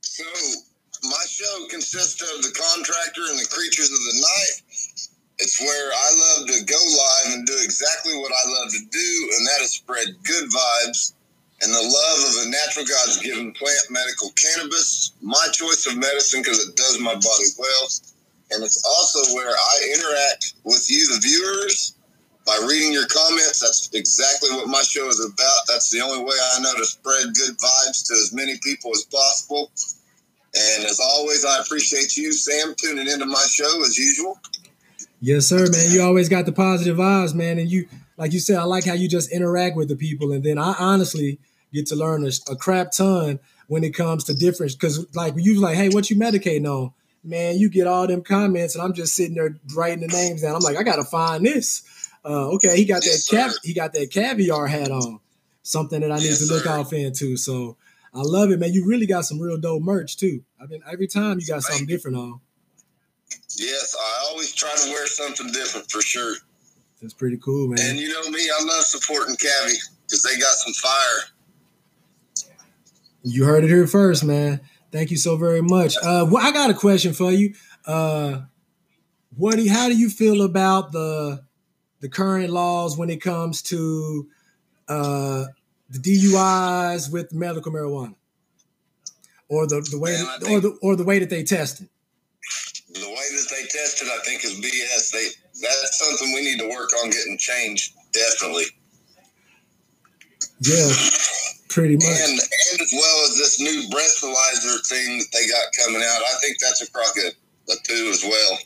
[0.00, 0.24] So,
[1.04, 4.62] my show consists of the contractor and the creatures of the night.
[5.38, 9.30] It's where I love to go live and do exactly what I love to do,
[9.36, 11.12] and that is spread good vibes
[11.64, 16.42] and the love of a natural God's given plant, medical cannabis, my choice of medicine
[16.42, 17.88] because it does my body well.
[18.52, 21.96] And it's also where I interact with you, the viewers,
[22.46, 23.60] by reading your comments.
[23.60, 25.60] That's exactly what my show is about.
[25.66, 29.04] That's the only way I know to spread good vibes to as many people as
[29.04, 29.72] possible.
[30.54, 34.38] And as always, I appreciate you, Sam, tuning into my show as usual.
[35.20, 35.90] Yes, sir, man.
[35.90, 37.58] You always got the positive vibes, man.
[37.58, 40.30] And you, like you said, I like how you just interact with the people.
[40.32, 41.38] And then I honestly
[41.74, 44.74] get to learn a, a crap ton when it comes to difference.
[44.74, 46.92] Because, like, you like, hey, what you medicating on?
[47.22, 50.54] Man, you get all them comments, and I'm just sitting there writing the names down.
[50.54, 51.82] I'm like, I gotta find this.
[52.24, 53.58] Uh, okay, he got that Yes, cap, sir.
[53.64, 55.20] he got that caviar hat on.
[55.62, 56.70] Something that I need Yes, to look sir.
[56.70, 57.38] off into.
[57.38, 57.76] So
[58.12, 58.72] I love it, man.
[58.74, 60.42] You really got some real dope merch too.
[60.60, 61.94] I mean, every time you got something you.
[61.96, 62.40] different on.
[63.56, 66.34] Yes, I always try to wear something different for sure.
[67.00, 67.78] That's pretty cool, man.
[67.80, 69.74] And you know me, I love supporting Cavi
[70.06, 71.33] because they got some fire.
[73.24, 74.60] You heard it here first, man.
[74.92, 75.96] Thank you so very much.
[75.96, 77.54] Uh, well, I got a question for you.
[77.86, 78.42] Uh,
[79.36, 81.42] what do you, how do you feel about the
[82.00, 84.28] the current laws when it comes to
[84.88, 85.46] uh,
[85.88, 88.14] the DUIs with medical marijuana,
[89.48, 91.88] or the, the way Man, I or the or the way that they test it?
[92.92, 95.10] The way that they test it, I think, is BS.
[95.12, 95.28] They
[95.62, 97.94] that's something we need to work on getting changed.
[98.12, 98.64] Definitely.
[100.60, 100.92] Yeah,
[101.74, 102.06] pretty much.
[102.06, 106.38] And and as well as this new breathalyzer thing that they got coming out, I
[106.40, 107.32] think that's a crock of
[107.66, 108.58] the poo as well.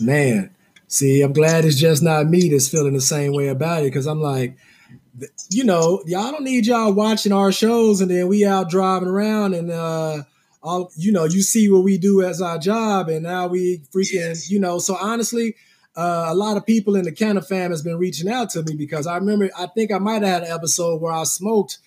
[0.00, 0.50] Man,
[0.88, 4.06] see, I'm glad it's just not me that's feeling the same way about it because
[4.06, 4.56] I'm like,
[5.50, 9.54] you know, y'all don't need y'all watching our shows and then we out driving around
[9.54, 10.22] and uh
[10.62, 14.12] all you know, you see what we do as our job and now we freaking,
[14.14, 14.50] Yes.
[14.50, 15.56] you know, so honestly,
[15.96, 18.74] uh, a lot of people in the Canna fam has been reaching out to me
[18.76, 21.78] because I remember I think I might have had an episode where I smoked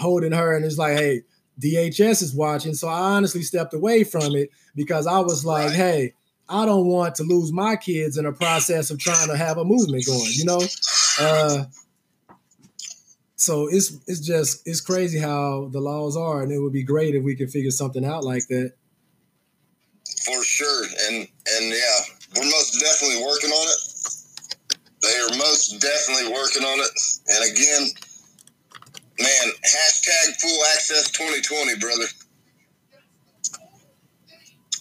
[0.00, 1.22] holding her and it's like, hey,
[1.60, 2.74] DHS is watching.
[2.74, 5.76] So I honestly stepped away from it because I was like, Right.
[5.76, 6.14] hey,
[6.48, 9.64] I don't want to lose my kids in a process of trying to have a
[9.64, 10.62] movement going, you know?
[11.20, 11.64] Uh,
[13.36, 17.14] so it's it's just it's crazy how the laws are, and it would be great
[17.14, 18.72] if we could figure something out like that.
[20.24, 20.84] For sure.
[21.08, 21.16] And
[21.54, 21.98] and yeah,
[22.36, 23.80] we're most definitely working on it.
[25.02, 26.90] They are most definitely working on it.
[27.28, 27.88] And again,
[29.20, 32.06] man, hashtag full access 2020, brother.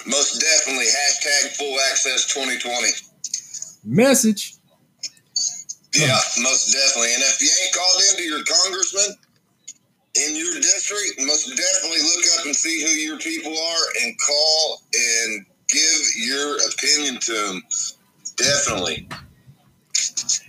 [0.06, 0.86] Most definitely.
[0.86, 2.88] Hashtag full access 2020.
[3.86, 4.56] Message.
[5.96, 7.14] Yeah, most definitely.
[7.14, 9.16] And if you ain't called into your congressman
[10.16, 14.82] in your district, most definitely look up and see who your people are and call
[14.94, 17.64] and give your opinion to them.
[18.38, 19.10] Definitely.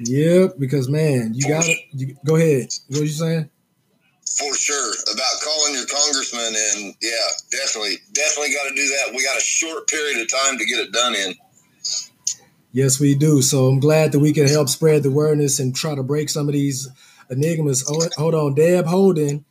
[0.00, 2.72] Yep, because man, you got to go ahead.
[2.88, 3.50] What are you saying?
[4.40, 4.94] For sure.
[5.12, 7.10] About calling your congressman and yeah,
[7.52, 7.98] definitely.
[8.12, 9.14] Definitely got to do that.
[9.14, 11.34] We got a short period of time to get it done in.
[12.72, 13.42] Yes, we do.
[13.42, 16.48] So I'm glad that we can help spread the awareness and try to break some
[16.48, 16.88] of these
[17.28, 17.84] enigmas.
[17.88, 19.44] Oh, hold on, Deb Holden.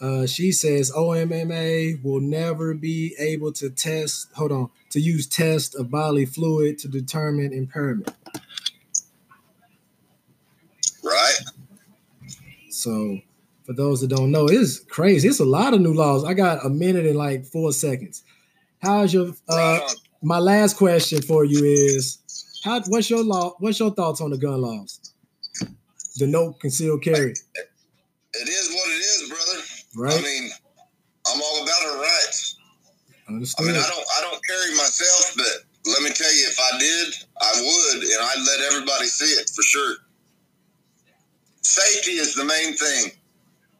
[0.00, 4.28] Uh, she says OMMA will never be able to test.
[4.34, 8.12] Hold on, to use test of bodily fluid to determine impairment.
[11.04, 11.38] Right.
[12.70, 13.20] So,
[13.74, 15.28] for those that don't know, it's crazy.
[15.28, 16.24] It's a lot of new laws.
[16.24, 18.22] I got a minute and like four seconds.
[18.80, 19.32] How's your?
[19.48, 19.80] Uh,
[20.22, 22.18] my last question for you is,
[22.64, 22.80] how?
[22.88, 23.54] What's your law?
[23.58, 25.12] What's your thoughts on the gun laws?
[26.16, 29.62] The no concealed carry, It is what it is, brother.
[29.96, 30.18] right?
[30.18, 30.50] I mean,
[31.26, 32.56] I'm all about our rights.
[33.28, 36.78] I mean, I don't, I don't carry myself, but let me tell you, if I
[36.78, 39.94] did, I would, and I'd let everybody see it for sure.
[41.62, 43.12] Safety is the main thing.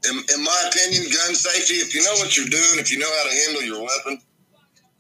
[0.09, 1.75] In, in my opinion, gun safety.
[1.75, 4.21] If you know what you're doing, if you know how to handle your weapon,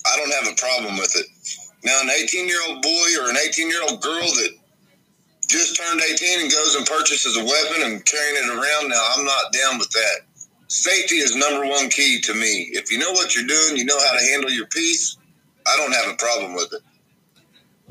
[0.06, 1.26] I don't have a problem with it.
[1.84, 4.50] Now, an 18 year old boy or an 18 year old girl that
[5.48, 9.24] just turned 18 and goes and purchases a weapon and carrying it around, now I'm
[9.24, 10.20] not down with that.
[10.68, 12.70] Safety is number one key to me.
[12.72, 15.18] If you know what you're doing, you know how to handle your piece,
[15.66, 16.80] I don't have a problem with it.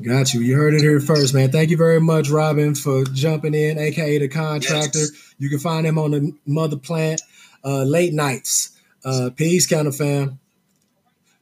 [0.02, 0.40] Got you.
[0.40, 1.52] You heard it here first, man.
[1.52, 4.98] Thank you very much, Robin, for jumping in, aka the contractor.
[4.98, 5.34] Yes.
[5.38, 7.22] You can find him on the mother plant
[7.64, 8.78] uh, late nights.
[9.04, 10.40] Uh, peace, kind of fam.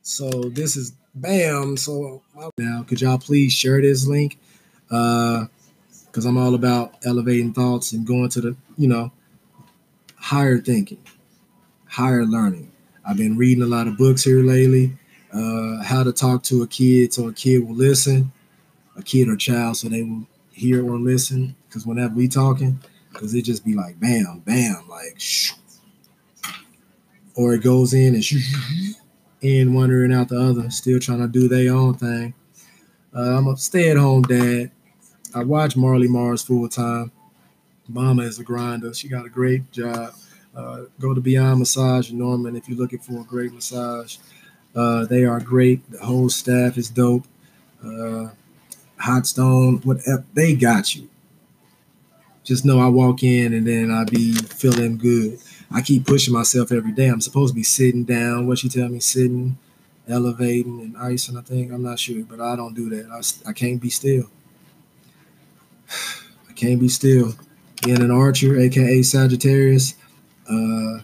[0.02, 1.76] So this is bam.
[1.76, 2.22] So
[2.58, 4.38] now, could y'all please share this link?
[4.88, 9.12] Because I'm all about elevating thoughts and going to the, you know,
[10.16, 11.02] higher thinking,
[11.86, 12.72] higher learning.
[13.06, 14.98] I've been reading a lot of books here lately.
[15.32, 18.32] Uh, how to talk to a kid so a kid will listen,
[19.00, 21.56] a kid or child so they will hear or listen.
[21.68, 22.78] Because whenever we talking,
[23.12, 25.52] because it just be like bam, bam, like shh.
[27.34, 28.92] Or it goes in and shoo, shoo, shoo,
[29.40, 32.34] in one ear and out the other, still trying to do their own thing.
[33.14, 34.70] Uh, I'm a stay-at-home dad.
[35.34, 37.10] I watch Marley Mars full time.
[37.88, 38.92] Mama is a grinder.
[38.94, 40.14] She got a great job.
[40.54, 44.18] Uh, go to Beyond Massage Norman if you're looking for a great massage.
[44.74, 45.88] Uh, they are great.
[45.90, 47.24] The whole staff is dope.
[47.84, 48.28] Uh,
[49.00, 51.08] Hot Stone, whatever they got you.
[52.44, 55.38] Just know I walk in and then I be feeling good.
[55.72, 57.06] I keep pushing myself every day.
[57.06, 58.46] I'm supposed to be sitting down.
[58.46, 59.56] What she tell me, sitting,
[60.08, 61.36] elevating, and icing.
[61.36, 63.08] I think I'm not sure, but I don't do that.
[63.10, 64.24] I, I can't be still.
[66.48, 67.34] I can't be still.
[67.84, 69.94] Being an archer, aka Sagittarius.
[70.48, 71.00] Uh,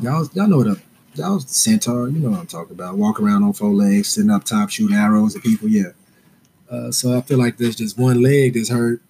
[0.00, 0.78] y'all, y'all know what up.
[1.14, 2.96] Y'all centaur, you know what I'm talking about.
[2.96, 5.68] Walk around on four legs, sitting up top, shooting arrows at people.
[5.68, 5.92] Yeah.
[6.70, 9.00] Uh, so I feel like there's just one leg that's hurt,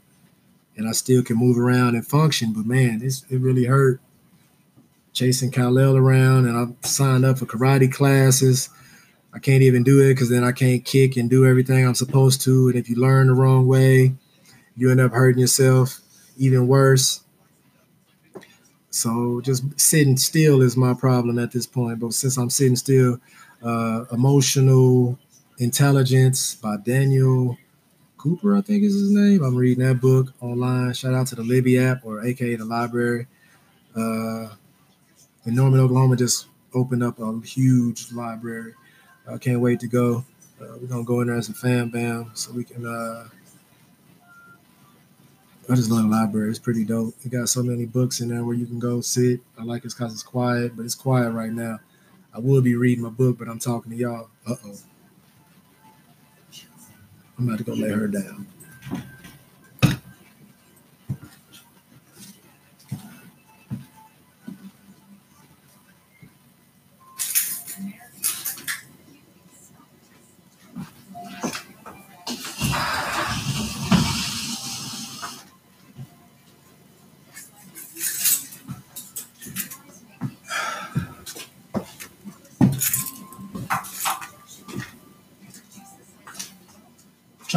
[0.76, 2.52] and I still can move around and function.
[2.52, 4.00] But man, it's, it really hurt
[5.12, 8.68] chasing Khalil around, and I'm signed up for karate classes.
[9.32, 12.40] I can't even do it because then I can't kick and do everything I'm supposed
[12.42, 12.68] to.
[12.68, 14.14] And if you learn the wrong way,
[14.76, 16.00] you end up hurting yourself
[16.36, 17.22] even worse.
[18.90, 21.98] So just sitting still is my problem at this point.
[21.98, 23.20] But since I'm sitting still,
[23.62, 25.18] uh, emotional
[25.58, 27.56] intelligence by Daniel
[28.18, 29.42] Cooper, I think is his name.
[29.42, 30.92] I'm reading that book online.
[30.94, 33.26] Shout out to the Libby app or AKA the library.
[33.94, 34.48] Uh,
[35.44, 38.74] in Norman, Oklahoma, just opened up a huge library.
[39.28, 40.24] I can't wait to go.
[40.60, 42.86] Uh, we're gonna go in there as a fan bam so we can.
[42.86, 43.28] Uh,
[45.68, 46.50] I just love the library.
[46.50, 47.14] It's pretty dope.
[47.24, 49.40] It got so many books in there where you can go sit.
[49.58, 51.80] I like it because it's quiet, but it's quiet right now.
[52.32, 54.28] I will be reading my book, but I'm talking to y'all.
[54.46, 54.76] Uh oh.
[57.38, 58.46] I'm about to go lay her down.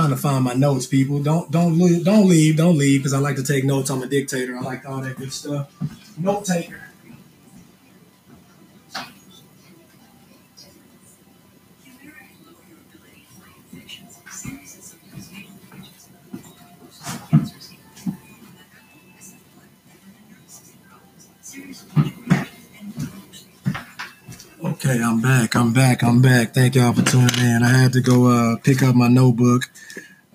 [0.10, 1.22] Trying to find my notes, people.
[1.22, 3.90] Don't don't leave, don't leave, don't leave, because I like to take notes.
[3.90, 4.58] I'm a dictator.
[4.58, 5.72] I like all that good stuff.
[6.18, 6.89] Note taker.
[24.90, 25.56] Okay, I'm back.
[25.56, 26.04] I'm back.
[26.04, 26.56] I'm back.
[26.56, 27.62] Thank y'all for tuning in.
[27.62, 29.70] I had to go uh, pick up my notebook.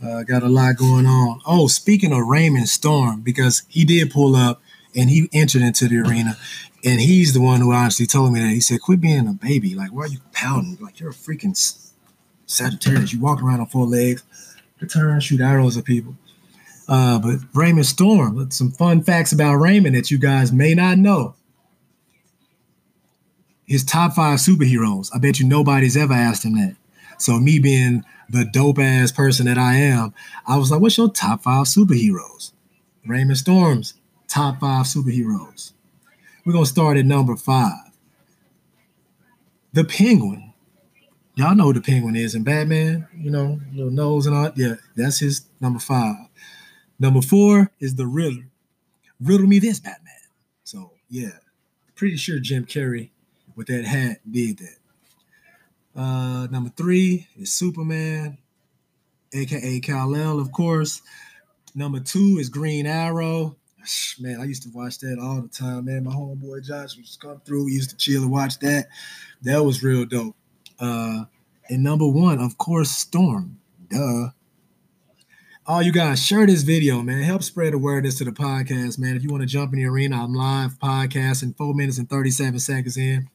[0.00, 1.40] Uh, got a lot going on.
[1.44, 4.62] Oh, speaking of Raymond Storm, because he did pull up
[4.94, 6.36] and he entered into the arena,
[6.84, 8.50] and he's the one who honestly told me that.
[8.50, 9.74] He said, "Quit being a baby.
[9.74, 10.78] Like, why are you pounding?
[10.80, 11.56] Like, you're a freaking
[12.46, 13.12] Sagittarius.
[13.12, 14.22] You walk around on four legs,
[14.78, 16.14] return, shoot arrows at people."
[16.86, 21.34] Uh, but Raymond Storm, some fun facts about Raymond that you guys may not know
[23.66, 25.10] his top five superheroes.
[25.14, 26.76] I bet you nobody's ever asked him that.
[27.18, 30.14] So me being the dope ass person that I am,
[30.46, 32.52] I was like, "What's your top five superheroes?"
[33.06, 33.94] Raymond Storm's
[34.28, 35.72] top five superheroes.
[36.44, 37.90] We're gonna start at number five.
[39.72, 40.52] The Penguin.
[41.36, 43.08] Y'all know who the Penguin is in Batman.
[43.16, 44.50] You know, little nose and all.
[44.54, 46.16] Yeah, that's his number five.
[46.98, 48.46] Number four is the Riddler.
[49.20, 50.12] Riddle me this, Batman.
[50.62, 51.38] So yeah,
[51.94, 53.10] pretty sure Jim Carrey
[53.56, 56.00] with that hat did that.
[56.00, 58.38] Uh, number three is Superman,
[59.32, 61.02] aka Kal-El, of course.
[61.74, 63.56] Number two is Green Arrow.
[64.18, 66.04] Man, I used to watch that all the time, man.
[66.04, 67.66] My homeboy Josh used to come through.
[67.66, 68.86] We used to chill and watch that.
[69.42, 70.36] That was real dope.
[70.78, 71.24] Uh,
[71.68, 73.58] and number one, of course, Storm.
[73.88, 74.30] Duh.
[75.66, 77.22] All you guys, share this video, man.
[77.22, 79.16] Help spread awareness to the podcast, man.
[79.16, 82.58] If you want to jump in the arena, I'm live podcasting four minutes and 37
[82.58, 83.28] seconds in.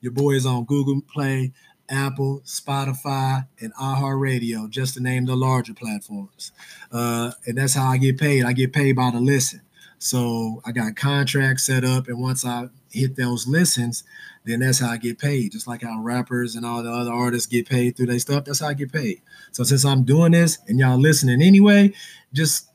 [0.00, 1.52] Your boy is on Google Play,
[1.88, 6.52] Apple, Spotify, and iHeartRadio, just to name the larger platforms.
[6.92, 8.44] Uh, and that's how I get paid.
[8.44, 9.60] I get paid by the listen.
[9.98, 14.04] So I got contracts set up, and once I hit those listens,
[14.44, 15.52] then that's how I get paid.
[15.52, 18.60] Just like how rappers and all the other artists get paid through their stuff, that's
[18.60, 19.20] how I get paid.
[19.52, 21.92] So since I'm doing this and y'all listening anyway,
[22.32, 22.70] just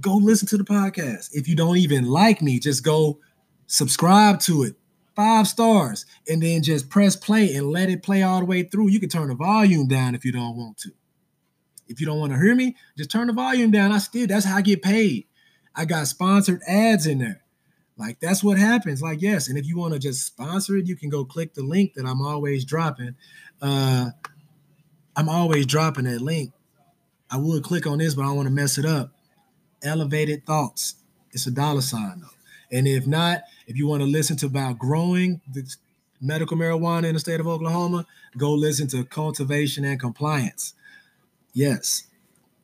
[0.00, 1.34] go listen to the podcast.
[1.34, 3.18] If you don't even like me, just go
[3.66, 4.74] subscribe to it.
[5.20, 8.88] Five stars, and then just press play and let it play all the way through.
[8.88, 10.92] You can turn the volume down if you don't want to.
[11.88, 13.92] If you don't want to hear me, just turn the volume down.
[13.92, 15.26] I still that's how I get paid.
[15.76, 17.42] I got sponsored ads in there.
[17.98, 19.02] Like that's what happens.
[19.02, 21.64] Like yes, and if you want to just sponsor it, you can go click the
[21.64, 23.14] link that I'm always dropping.
[23.60, 24.12] Uh,
[25.16, 26.54] I'm always dropping that link.
[27.30, 29.12] I would click on this, but I don't want to mess it up.
[29.82, 30.94] Elevated thoughts.
[31.32, 32.39] It's a dollar sign though.
[32.72, 35.68] And if not, if you want to listen to about growing the
[36.20, 38.06] medical marijuana in the state of Oklahoma,
[38.36, 40.74] go listen to cultivation and compliance.
[41.52, 42.04] Yes.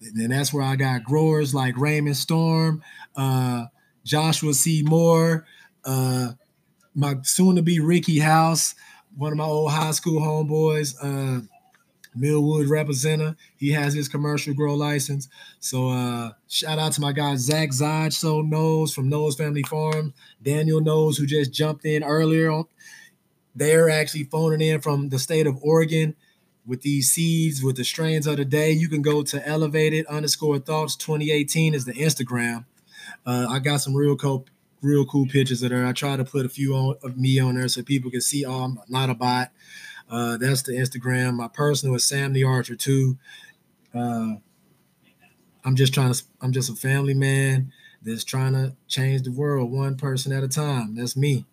[0.00, 2.82] And that's where I got growers like Raymond Storm,
[3.16, 3.66] uh,
[4.04, 4.82] Joshua C.
[4.82, 5.46] Moore,
[5.84, 6.32] uh,
[6.94, 8.74] my soon to be Ricky House,
[9.16, 11.40] one of my old high school homeboys, uh,
[12.16, 13.36] Millwood representative.
[13.56, 15.28] He has his commercial grow license.
[15.60, 20.14] So uh, shout out to my guy Zach Zodge, so knows from Knows Family Farm.
[20.42, 22.64] Daniel knows who just jumped in earlier on.
[23.54, 26.14] They're actually phoning in from the state of Oregon
[26.66, 28.72] with these seeds with the strains of the day.
[28.72, 32.64] You can go to elevated underscore thoughts 2018 is the Instagram.
[33.24, 34.46] Uh, I got some real cool,
[34.82, 35.86] real cool pictures of there.
[35.86, 38.44] I try to put a few on, of me on there so people can see.
[38.44, 39.50] Oh, I'm not a bot.
[40.10, 41.34] Uh, that's the Instagram.
[41.34, 43.18] My personal is Sam the Archer too.
[43.94, 44.34] Uh,
[45.64, 46.22] I'm just trying to.
[46.40, 50.48] I'm just a family man that's trying to change the world one person at a
[50.48, 50.94] time.
[50.94, 51.44] That's me.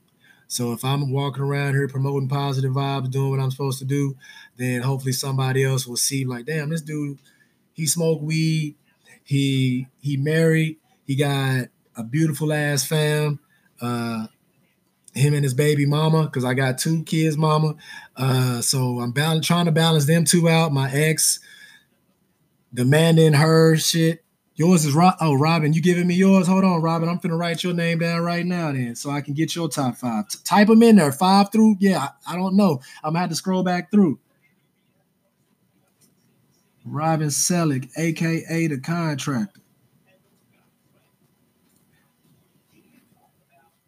[0.48, 4.16] So if I'm walking around here promoting positive vibes, doing what I'm supposed to do,
[4.58, 7.18] then hopefully somebody else will see like, damn, this dude,
[7.74, 8.76] he smoked weed,
[9.24, 10.78] he he married,
[11.08, 13.40] he got a beautiful ass fam.
[13.82, 14.28] Uh,
[15.14, 17.76] him and his baby mama, because I got two kids, mama.
[18.16, 20.72] Uh, so I'm bal- trying to balance them two out.
[20.72, 21.40] My ex
[22.74, 24.24] demanding her shit.
[24.56, 25.16] Yours is Rob.
[25.20, 26.46] Oh, Robin, you giving me yours?
[26.46, 27.10] Hold on, Robin.
[27.10, 29.96] I'm finna write your name down right now, then, so I can get your top
[29.96, 30.28] five.
[30.28, 31.78] T- type them in there, five through.
[31.80, 32.80] Yeah, I, I don't know.
[33.04, 34.20] I'm gonna have to scroll back through.
[36.86, 39.63] Robin Selick, aka the contractor.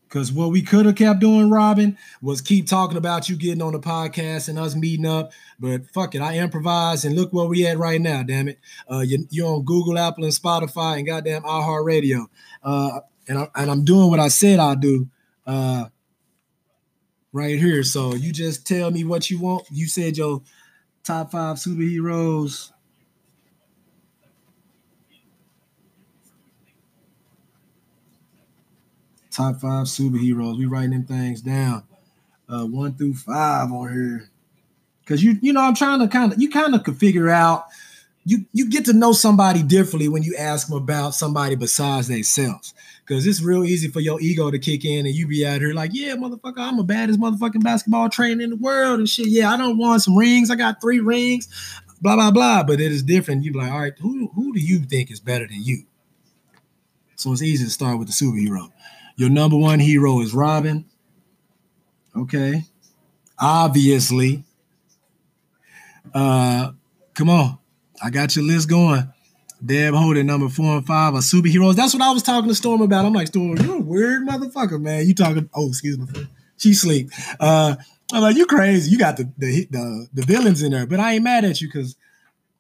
[0.08, 3.74] Because what we could have kept doing, Robin, was keep talking about you getting on
[3.74, 5.32] the podcast and us meeting up.
[5.60, 8.24] But fuck it, I improvise and look where we at right now.
[8.24, 12.28] Damn it, uh, you, you're on Google, Apple, and Spotify, and goddamn iHeartRadio.
[12.64, 15.10] Uh, and I, and I'm doing what I said I'll do.
[15.46, 15.86] Uh,
[17.36, 17.84] right here.
[17.84, 19.66] So you just tell me what you want.
[19.70, 20.42] You said your
[21.04, 22.72] top five superheroes.
[29.36, 30.58] Top five superheroes.
[30.58, 31.84] We writing them things down.
[32.48, 34.30] Uh, one through five on here.
[35.06, 37.66] Cause you, you know, I'm trying to kind of, you kind of could figure out
[38.24, 42.74] you you get to know somebody differently when you ask them about somebody besides themselves.
[43.10, 45.74] Cause it's real easy for your ego to kick in and you be out here
[45.74, 49.28] like, yeah, motherfucker, I'm the baddest motherfucking basketball trainer in the world and shit.
[49.28, 50.50] Yeah, I don't want some rings.
[50.50, 51.50] I got three rings,
[52.02, 52.64] blah, blah, blah.
[52.64, 53.44] But it is different.
[53.44, 55.84] You be like, all right, who who do you think is better than you?
[57.18, 58.72] So it's easy to start with the superhero.
[59.16, 60.86] Your number one hero is Robin.
[62.16, 62.64] Okay.
[63.40, 64.44] Obviously.
[66.14, 66.72] Uh
[67.14, 67.58] come on.
[68.04, 69.12] I got your list going.
[69.66, 71.76] Deb Holden, number four and five are superheroes.
[71.76, 73.06] That's what I was talking to Storm about.
[73.06, 75.08] I'm like, Storm, you're a weird motherfucker, man.
[75.08, 75.50] You talking?
[75.54, 76.08] Oh, excuse me.
[76.58, 77.10] She sleep.
[77.40, 77.76] Uh,
[78.14, 78.92] I'm like, you crazy.
[78.92, 81.68] You got the, the the the villains in there, but I ain't mad at you
[81.68, 81.96] because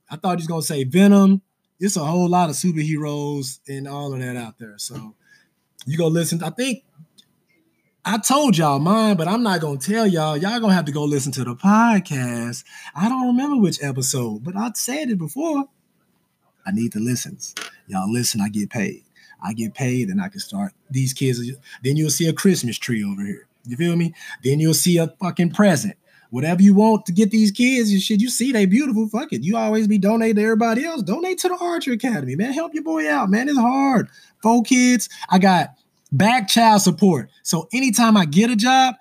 [0.10, 1.41] I thought you was gonna say Venom.
[1.80, 4.76] It's a whole lot of superheroes and all of that out there.
[4.78, 5.14] So
[5.86, 6.43] you go listen.
[6.43, 6.83] I think
[8.03, 10.38] I told y'all mine, but I'm not gonna tell y'all.
[10.38, 12.63] Y'all gonna have to go listen to the podcast.
[12.95, 15.65] I don't remember which episode, but I said it before.
[16.65, 17.55] I need the listens.
[17.88, 19.03] Y'all listen, I get paid.
[19.43, 20.73] I get paid and I can start.
[20.89, 21.39] These kids,
[21.83, 23.47] then you'll see a Christmas tree over here.
[23.65, 24.13] You feel me?
[24.43, 25.95] Then you'll see a fucking present.
[26.36, 29.07] Whatever you want to get these kids and shit, you see they beautiful.
[29.07, 29.41] Fuck it.
[29.41, 31.01] You always be donating to everybody else.
[31.01, 32.51] Donate to the Archer Academy, man.
[32.51, 33.47] Help your boy out, man.
[33.47, 34.09] It's hard.
[34.43, 35.07] Four kids.
[35.29, 35.75] I got
[36.11, 37.29] back child support.
[37.41, 38.95] So anytime I get a job,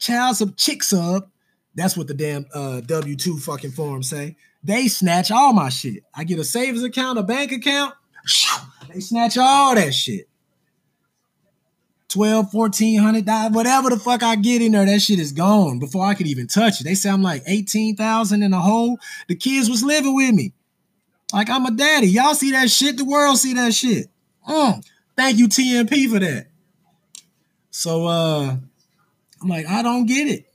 [0.00, 1.28] child sub chick sub,
[1.76, 4.36] that's what the damn uh, W2 fucking form say.
[4.64, 6.02] They snatch all my shit.
[6.12, 7.94] I get a savings account, a bank account.
[8.92, 10.28] They snatch all that shit.
[12.10, 16.04] 12, 1400 dollars, whatever the fuck I get in there, that shit is gone before
[16.04, 16.84] I could even touch it.
[16.84, 18.98] They say I'm like 18,000 in a hole.
[19.28, 20.52] The kids was living with me.
[21.32, 22.08] Like I'm a daddy.
[22.08, 22.96] Y'all see that shit?
[22.96, 24.08] The world see that shit.
[24.48, 24.84] Mm.
[25.16, 26.48] Thank you, TMP, for that.
[27.70, 28.56] So uh
[29.42, 30.46] I'm like, I don't get it.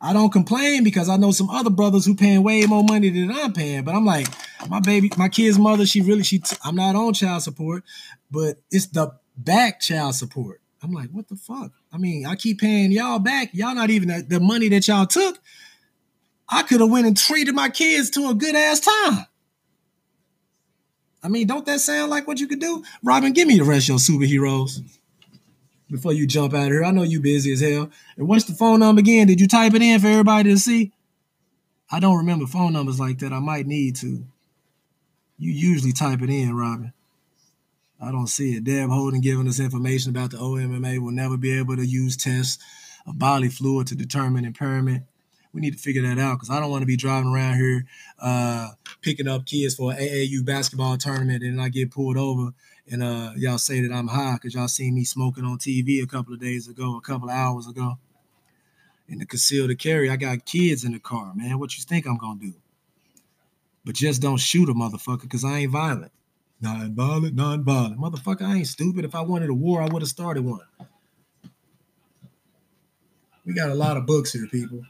[0.00, 3.32] I don't complain because I know some other brothers who paying way more money than
[3.32, 3.84] I'm paying.
[3.84, 4.28] But I'm like,
[4.68, 7.84] my baby, my kid's mother, she really, she, I'm not on child support,
[8.30, 10.60] but it's the back child support.
[10.82, 11.72] I'm like, what the fuck?
[11.92, 13.50] I mean, I keep paying y'all back.
[13.52, 15.38] Y'all not even the, money that y'all took.
[16.48, 19.26] I could have went and treated my kids to a good ass time.
[21.22, 22.84] I mean, don't that sound like what you could do?
[23.02, 24.80] Robin, give me the rest of your superheroes
[25.90, 26.84] before you jump out of here.
[26.84, 27.90] I know you busy as hell.
[28.16, 29.26] And what's the phone number again?
[29.26, 30.92] Did you type it in for everybody to see?
[31.90, 33.32] I don't remember phone numbers like that.
[33.32, 34.24] I might need to.
[35.38, 36.92] You usually type it in, Robin.
[38.00, 38.64] I don't see it.
[38.64, 42.62] Deb Holden giving us information about the OMMA will never be able to use tests
[43.06, 45.04] of bodily fluid to determine impairment.
[45.52, 47.86] We need to figure that out because I don't want to be driving around here
[48.20, 48.68] uh,
[49.02, 52.52] picking up kids for an AAU basketball tournament and I get pulled over
[52.90, 56.06] and uh, y'all say that I'm high because y'all seen me smoking on TV a
[56.06, 57.98] couple of days ago, a couple of hours ago.
[59.08, 61.58] And the carry, I got kids in the car, man.
[61.58, 62.54] What you think I'm gonna do?
[63.84, 66.12] But just don't shoot a motherfucker because I ain't violent.
[66.60, 67.98] Non-violent, non-violent.
[67.98, 69.04] Motherfucker, I ain't stupid.
[69.04, 70.60] If I wanted a war, I would have started one.
[73.44, 74.82] We got a lot of books here, people.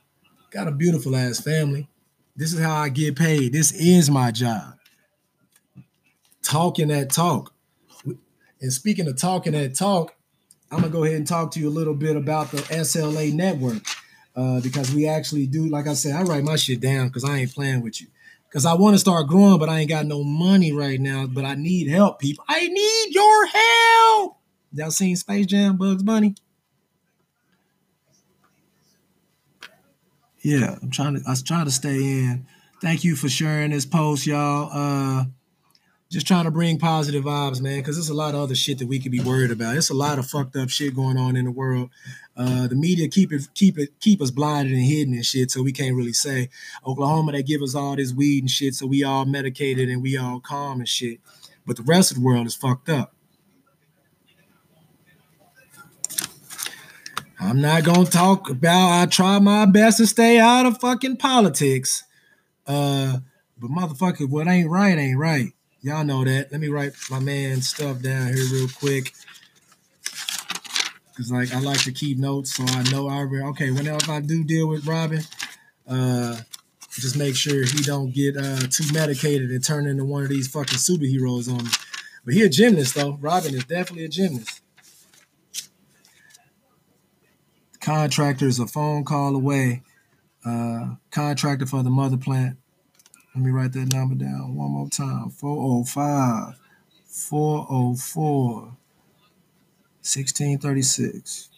[0.50, 1.88] Got a beautiful ass family.
[2.34, 3.52] This is how I get paid.
[3.52, 4.74] This is my job.
[6.42, 7.52] Talking that talk.
[8.60, 10.14] And speaking of talking that talk,
[10.70, 13.82] I'm gonna go ahead and talk to you a little bit about the SLA network.
[14.34, 17.38] Uh, because we actually do, like I said, I write my shit down because I
[17.38, 18.06] ain't playing with you.
[18.48, 21.26] Because I want to start growing, but I ain't got no money right now.
[21.26, 22.44] But I need help, people.
[22.48, 24.38] I need your help.
[24.72, 26.34] Y'all seen Space Jam, Bugs Bunny?
[30.40, 31.22] Yeah, I'm trying to.
[31.26, 32.46] I was trying to stay in.
[32.80, 34.70] Thank you for sharing this post, y'all.
[34.72, 35.24] Uh,
[36.10, 38.88] just trying to bring positive vibes, man, because there's a lot of other shit that
[38.88, 39.76] we could be worried about.
[39.76, 41.90] It's a lot of fucked up shit going on in the world.
[42.38, 45.60] Uh, the media keep it, keep it, keep us blinded and hidden and shit, so
[45.60, 46.48] we can't really say.
[46.86, 50.16] Oklahoma, they give us all this weed and shit, so we all medicated and we
[50.16, 51.18] all calm and shit.
[51.66, 53.12] But the rest of the world is fucked up.
[57.40, 59.02] I'm not gonna talk about.
[59.02, 62.04] I try my best to stay out of fucking politics.
[62.66, 63.18] Uh,
[63.58, 65.52] but motherfucker, what ain't right ain't right.
[65.80, 66.50] Y'all know that.
[66.50, 69.12] Let me write my man stuff down here real quick.
[71.18, 74.44] Cause like I like to keep notes so I know I okay, whenever I do
[74.44, 75.20] deal with Robin,
[75.88, 76.36] uh
[76.92, 80.46] just make sure he don't get uh too medicated and turn into one of these
[80.46, 81.70] fucking superheroes on me.
[82.24, 83.18] But he a gymnast though.
[83.20, 84.60] Robin is definitely a gymnast.
[87.80, 89.82] Contractor is a phone call away.
[90.46, 92.58] Uh contractor for the mother plant.
[93.34, 96.54] Let me write that number down one more time 405
[97.08, 98.77] 404
[100.02, 101.50] 1636.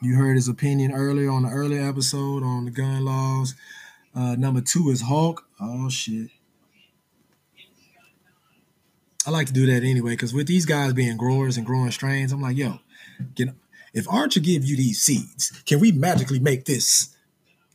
[0.00, 3.54] You heard his opinion earlier on the earlier episode on the gun laws.
[4.14, 5.46] Uh, number two is Hulk.
[5.60, 6.30] Oh shit.
[9.26, 12.32] I like to do that anyway because with these guys being growers and growing strains,
[12.32, 12.78] I'm like, yo,
[13.36, 13.56] can
[13.92, 17.16] if Archer give you these seeds, can we magically make this?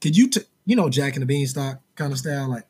[0.01, 2.65] Could you, t- you know, Jack and the Beanstalk kind of style, like.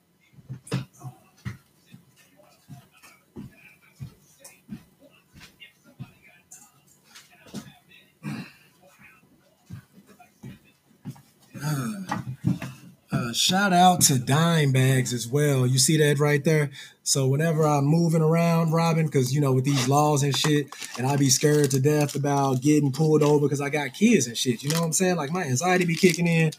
[11.64, 15.68] Uh, shout out to dime bags as well.
[15.68, 16.72] You see that right there?
[17.04, 21.06] So whenever I'm moving around, Robin, because you know with these laws and shit, and
[21.06, 24.64] I be scared to death about getting pulled over because I got kids and shit.
[24.64, 25.18] You know what I'm saying?
[25.18, 26.52] Like my anxiety be kicking in.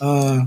[0.00, 0.46] Uh,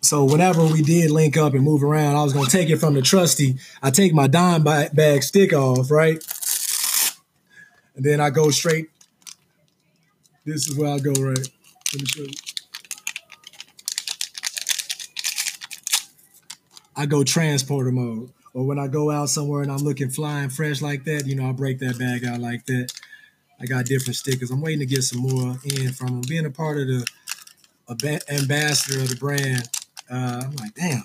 [0.00, 2.94] so whenever we did link up and move around, I was gonna take it from
[2.94, 3.56] the trusty.
[3.82, 6.24] I take my dime bag stick off, right,
[7.94, 8.88] and then I go straight.
[10.44, 11.48] This is where I go, right.
[11.92, 12.28] Let me show you.
[16.96, 18.30] I go transporter mode.
[18.54, 21.50] Or when I go out somewhere and I'm looking flying fresh like that, you know,
[21.50, 22.90] I break that bag out like that.
[23.60, 24.50] I got different stickers.
[24.50, 26.22] I'm waiting to get some more in from them.
[26.26, 27.06] Being a part of the
[28.30, 29.68] ambassador of the brand,
[30.10, 31.02] uh, I'm like, damn,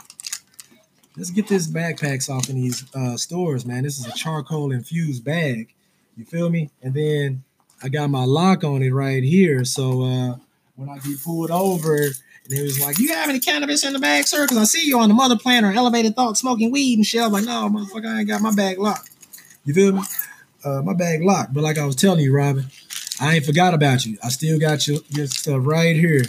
[1.18, 3.84] let's get this backpacks off in these uh, stores, man.
[3.84, 5.74] This is a charcoal infused bag.
[6.16, 6.70] You feel me?
[6.82, 7.44] And then
[7.84, 9.66] I got my lock on it right here.
[9.66, 10.36] So uh,
[10.82, 12.14] when I get pulled over, and
[12.50, 14.46] it was like, "You have any cannabis in the bag, sir?
[14.46, 17.22] Because I see you on the mother plan or elevated thought smoking weed and shit."
[17.22, 19.12] I'm like, "No, motherfucker, I ain't got my bag locked."
[19.64, 20.02] You feel me?
[20.66, 21.54] Uh, my bag locked.
[21.54, 22.66] But like I was telling you, Robin,
[23.20, 24.18] I ain't forgot about you.
[24.24, 26.24] I still got your, your stuff right here.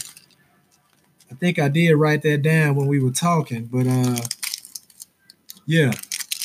[1.31, 4.21] I think I did write that down when we were talking, but uh,
[5.65, 5.93] yeah,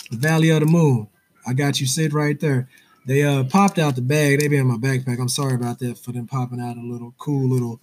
[0.10, 1.10] the Valley of the Moon.
[1.46, 2.70] I got you sit right there.
[3.06, 4.40] They uh popped out the bag.
[4.40, 5.20] They be in my backpack.
[5.20, 7.80] I'm sorry about that for them popping out a little cool little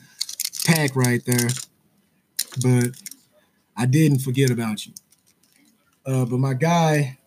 [0.65, 1.49] pack right there.
[2.63, 2.91] But
[3.77, 4.93] I didn't forget about you.
[6.07, 7.19] Uh, but my guy,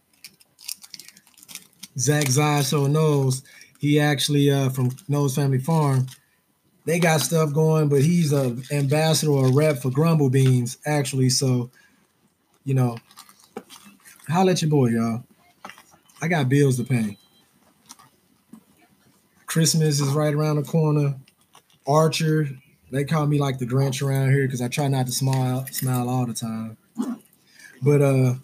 [1.97, 3.43] Zach Zyso knows,
[3.79, 6.07] he actually uh from Knows Family Farm.
[6.85, 11.29] They got stuff going, but he's a ambassador or a rep for Grumble Beans, actually.
[11.29, 11.69] So,
[12.63, 12.97] you know,
[14.29, 15.23] holla at your boy, y'all.
[16.21, 17.17] I got bills to pay.
[19.45, 21.15] Christmas is right around the corner.
[21.85, 22.47] Archer,
[22.91, 26.09] they call me like the Grinch around here because I try not to smile, smile
[26.09, 26.77] all the time.
[27.81, 28.35] But uh,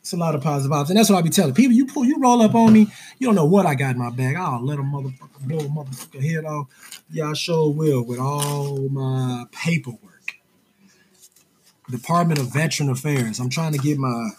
[0.00, 1.72] it's a lot of positive vibes, and that's what I be telling people.
[1.72, 2.88] You pull, you roll up on me,
[3.18, 4.36] you don't know what I got in my bag.
[4.36, 7.02] I'll let a motherfucker blow a motherfucker head off.
[7.10, 10.36] Yeah, I sure will with all my paperwork.
[11.90, 13.38] Department of Veteran Affairs.
[13.38, 14.30] I'm trying to get my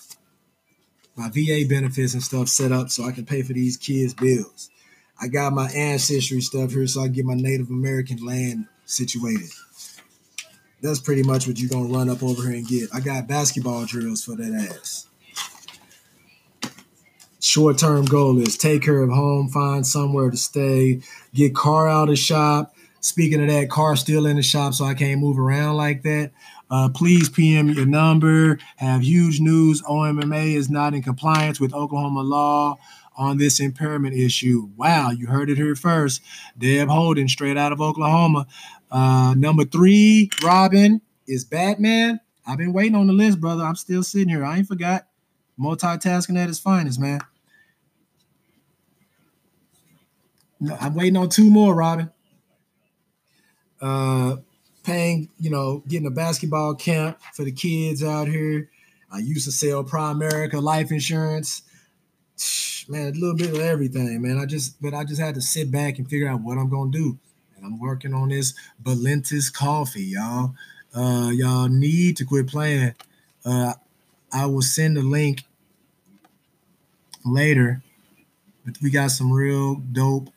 [1.15, 4.69] my VA benefits and stuff set up so I can pay for these kids' bills.
[5.19, 9.49] I got my ancestry stuff here so I can get my Native American land situated.
[10.81, 12.89] That's pretty much what you're gonna run up over here and get.
[12.93, 15.07] I got basketball drills for that ass.
[17.39, 21.01] Short term goal is take care of home, find somewhere to stay,
[21.33, 22.75] get car out of shop.
[23.01, 26.31] Speaking of that, car still in the shop, so I can't move around like that.
[26.71, 28.57] Uh, please PM your number.
[28.77, 29.81] Have huge news.
[29.83, 32.77] OMMA is not in compliance with Oklahoma law
[33.17, 34.69] on this impairment issue.
[34.75, 36.21] Wow, you heard it here first.
[36.57, 38.47] Deb Holden, straight out of Oklahoma.
[38.95, 42.17] Uh, number three, Robin, is Batman.
[42.47, 43.61] I've been waiting on the list, brother.
[43.61, 44.45] I'm still sitting here.
[44.45, 45.07] I ain't forgot.
[45.59, 47.19] Multitasking at its finest, man.
[50.61, 52.09] No, I'm waiting on two more, Robin.
[53.81, 54.37] Uh,
[54.85, 58.69] paying, you know, getting a basketball camp for the kids out here.
[59.11, 61.63] I used to sell Primerica life insurance.
[62.87, 64.37] Man, a little bit of everything, man.
[64.37, 66.91] I just, but I just had to sit back and figure out what I'm gonna
[66.91, 67.19] do.
[67.65, 68.53] I'm working on this
[68.83, 70.53] Valentus coffee, y'all.
[70.93, 72.93] Uh, y'all need to quit playing.
[73.43, 73.73] Uh,
[74.31, 75.43] I will send a link
[77.25, 77.81] later.
[78.65, 80.29] But we got some real dope,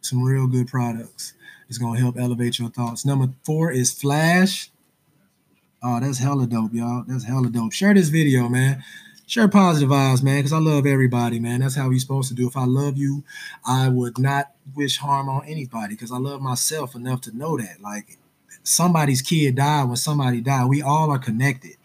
[0.00, 1.34] some real good products.
[1.68, 3.04] It's gonna help elevate your thoughts.
[3.06, 4.70] Number four is Flash.
[5.82, 7.04] Oh, that's hella dope, y'all.
[7.06, 7.72] That's hella dope.
[7.72, 8.82] Share this video, man.
[9.30, 11.60] Share positive vibes, man, because I love everybody, man.
[11.60, 12.48] That's how we supposed to do.
[12.48, 13.22] If I love you,
[13.64, 17.80] I would not wish harm on anybody because I love myself enough to know that.
[17.80, 18.18] Like
[18.64, 20.64] somebody's kid died when somebody died.
[20.64, 21.76] We all are connected.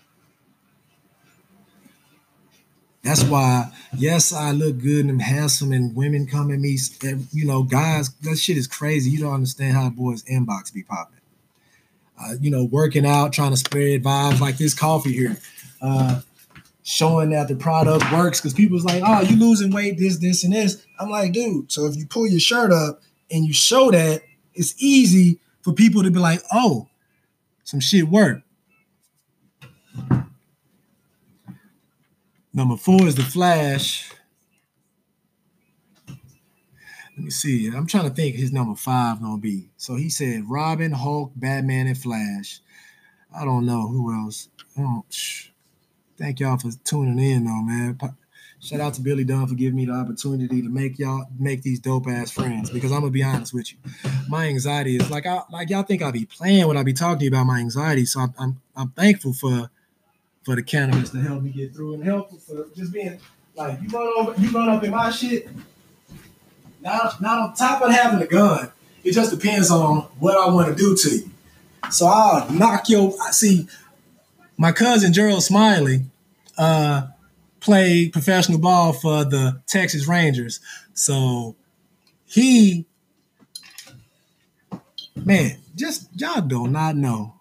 [3.03, 6.79] That's why, yes, I look good and handsome, and women come at me.
[7.31, 9.11] You know, guys, that shit is crazy.
[9.11, 11.19] You don't understand how boys' inbox be popping.
[12.19, 15.37] Uh, you know, working out, trying to spread vibes like this coffee here,
[15.79, 16.21] uh,
[16.85, 20.53] showing that the product works because people's like, oh, you losing weight, this, this, and
[20.53, 20.85] this.
[20.99, 24.21] I'm like, dude, so if you pull your shirt up and you show that,
[24.53, 26.87] it's easy for people to be like, oh,
[27.63, 28.43] some shit worked.
[32.53, 34.11] Number four is the flash.
[36.07, 37.67] Let me see.
[37.67, 39.69] I'm trying to think his number five gonna be.
[39.77, 42.61] So he said Robin, Hulk, Batman, and Flash.
[43.35, 44.49] I don't know who else.
[44.75, 44.99] Hmm,
[46.17, 47.99] Thank y'all for tuning in, though, man.
[48.61, 51.79] Shout out to Billy Dunn for giving me the opportunity to make y'all make these
[51.79, 52.69] dope ass friends.
[52.69, 53.77] Because I'm gonna be honest with you,
[54.29, 57.19] my anxiety is like I like y'all think I be playing when I be talking
[57.19, 58.05] to you about my anxiety.
[58.05, 59.69] So I'm I'm, I'm thankful for
[60.43, 63.19] for the cannabis to help me get through and helpful for just being
[63.55, 65.49] like you run over you run up in my shit.
[66.81, 68.71] Not not on top of having a gun.
[69.03, 71.29] It just depends on what I want to do to you.
[71.91, 73.13] So I'll knock your.
[73.21, 73.67] I see.
[74.57, 76.05] My cousin Gerald Smiley
[76.57, 77.07] uh,
[77.59, 80.59] played professional ball for the Texas Rangers.
[80.93, 81.55] So
[82.25, 82.85] he,
[85.15, 87.33] man, just y'all do not know.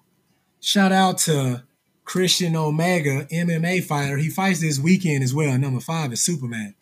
[0.61, 1.63] Shout out to
[2.05, 4.17] Christian Omega, MMA fighter.
[4.17, 5.57] He fights this weekend as well.
[5.59, 6.75] Number five is Superman.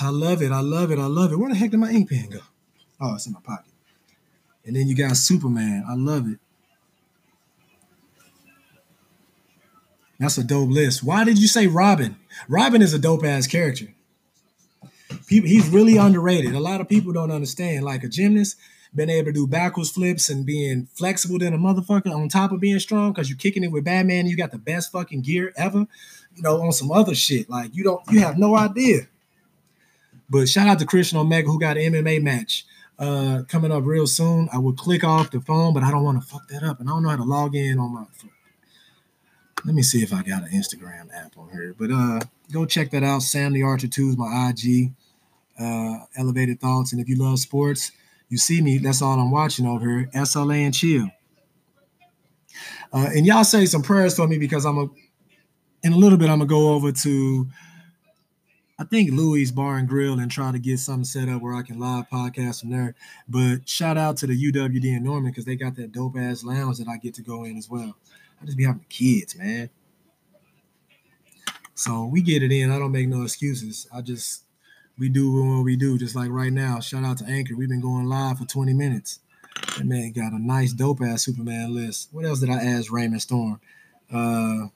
[0.00, 0.52] I love it.
[0.52, 0.98] I love it.
[0.98, 1.38] I love it.
[1.38, 2.40] Where the heck did my ink pen go?
[3.00, 3.72] Oh, it's in my pocket.
[4.64, 5.84] And then you got Superman.
[5.88, 6.38] I love it.
[10.18, 11.02] That's a dope list.
[11.04, 12.16] Why did you say Robin?
[12.48, 13.88] Robin is a dope ass character.
[15.26, 16.54] People, he's really underrated.
[16.54, 17.84] A lot of people don't understand.
[17.84, 18.56] Like a gymnast,
[18.94, 22.60] been able to do backwards flips and being flexible than a motherfucker on top of
[22.60, 24.26] being strong because you're kicking it with Batman.
[24.26, 25.86] You got the best fucking gear ever.
[26.34, 27.48] You know, on some other shit.
[27.50, 29.08] Like you don't, you have no idea.
[30.28, 32.64] But shout out to Christian Omega who got an MMA match
[32.98, 34.48] uh coming up real soon.
[34.52, 36.88] I will click off the phone, but I don't want to fuck that up, and
[36.88, 38.30] I don't know how to log in on my phone.
[39.66, 41.74] Let me see if I got an Instagram app on here.
[41.76, 42.20] But uh
[42.52, 43.22] go check that out.
[43.22, 44.92] Sam the Archer 2 is my IG.
[45.58, 46.92] Uh elevated thoughts.
[46.92, 47.90] And if you love sports,
[48.28, 50.10] you see me, that's all I'm watching over here.
[50.14, 51.08] SLA and chill.
[52.92, 54.88] Uh, and y'all say some prayers for me because I'm a
[55.82, 57.48] in a little bit I'm gonna go over to
[58.78, 61.62] I think Louis Bar and Grill and try to get something set up where I
[61.62, 62.94] can live podcast from there.
[63.26, 66.78] But shout out to the UWD in Norman because they got that dope ass lounge
[66.78, 67.96] that I get to go in as well.
[68.40, 69.70] I just be having the kids, man.
[71.74, 72.70] So we get it in.
[72.70, 73.86] I don't make no excuses.
[73.92, 74.44] I just
[74.98, 76.80] we do what we do, just like right now.
[76.80, 77.54] Shout out to Anchor.
[77.56, 79.20] We've been going live for 20 minutes.
[79.76, 82.08] That man got a nice dope ass Superman list.
[82.12, 83.60] What else did I ask Raymond Storm?
[84.12, 84.68] Uh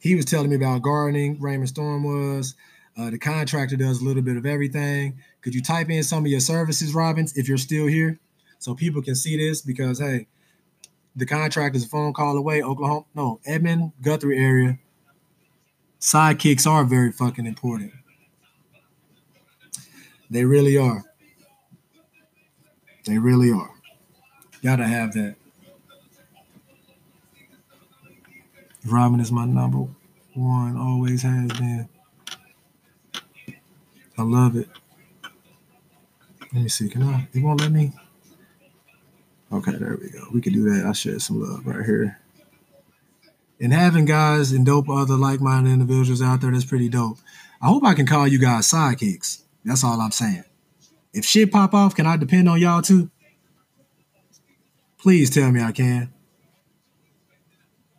[0.00, 1.40] he was telling me about gardening.
[1.40, 2.54] Raymond Storm was.
[2.96, 5.18] Uh, the contractor does a little bit of everything.
[5.40, 8.18] Could you type in some of your services, Robbins, if you're still here,
[8.58, 9.60] so people can see this?
[9.60, 10.26] Because hey,
[11.16, 12.62] the contractor's a phone call away.
[12.62, 14.78] Oklahoma, no, Edmond, Guthrie area.
[16.00, 17.92] Sidekicks are very fucking important.
[20.30, 21.04] They really are.
[23.04, 23.70] They really are.
[24.62, 25.36] Gotta have that.
[28.86, 29.86] Robin is my number
[30.34, 31.88] one, always has been.
[34.16, 34.68] I love it.
[36.52, 36.88] Let me see.
[36.88, 37.28] Can I?
[37.32, 37.92] It won't let me.
[39.50, 40.26] Okay, there we go.
[40.32, 40.84] We can do that.
[40.84, 42.20] I shed some love right here.
[43.60, 47.18] And having guys and dope other like-minded individuals out there, that's pretty dope.
[47.60, 49.42] I hope I can call you guys sidekicks.
[49.64, 50.44] That's all I'm saying.
[51.12, 53.10] If shit pop off, can I depend on y'all too?
[54.98, 56.12] Please tell me I can.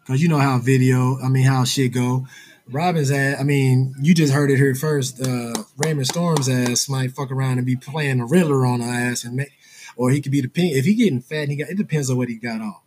[0.06, 2.26] Cause you know how video, I mean how shit go.
[2.72, 5.22] Robin's ass, I mean, you just heard it here first.
[5.22, 9.24] Uh Raymond Storm's ass might fuck around and be playing the Riddler on our ass
[9.24, 9.52] and make
[10.00, 10.74] or he could be the pink.
[10.74, 12.78] If he getting fat, and he got it depends on what he got on.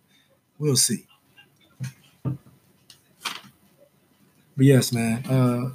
[0.58, 1.06] We'll see.
[2.24, 2.36] But
[4.56, 5.24] yes, man.
[5.26, 5.72] Uh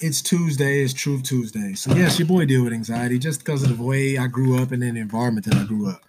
[0.00, 1.74] it's Tuesday, it's Truth Tuesday.
[1.74, 4.72] So yes, your boy deal with anxiety just because of the way I grew up
[4.72, 6.02] and the environment that I grew up.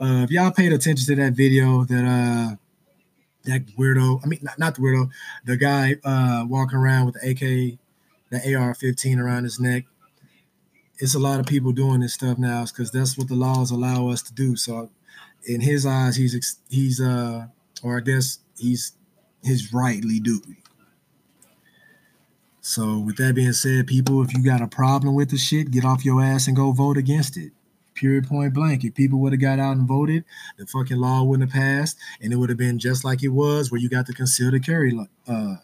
[0.00, 2.54] Uh, if y'all paid attention to that video that uh
[3.44, 5.10] that weirdo, I mean not, not the weirdo,
[5.44, 7.78] the guy uh walking around with the AK,
[8.30, 9.84] the AR-15 around his neck.
[10.98, 14.08] It's a lot of people doing this stuff now because that's what the laws allow
[14.08, 14.56] us to do.
[14.56, 14.90] So
[15.46, 17.46] in his eyes, he's he's uh
[17.82, 18.92] or I guess he's
[19.42, 20.56] his rightly duty.
[22.60, 25.84] So with that being said, people, if you got a problem with the shit, get
[25.84, 27.52] off your ass and go vote against it.
[27.94, 28.84] Period point blank.
[28.84, 30.24] If people would have got out and voted,
[30.58, 33.70] the fucking law wouldn't have passed, and it would have been just like it was,
[33.70, 34.96] where you got the conceal to carry,
[35.26, 35.56] uh,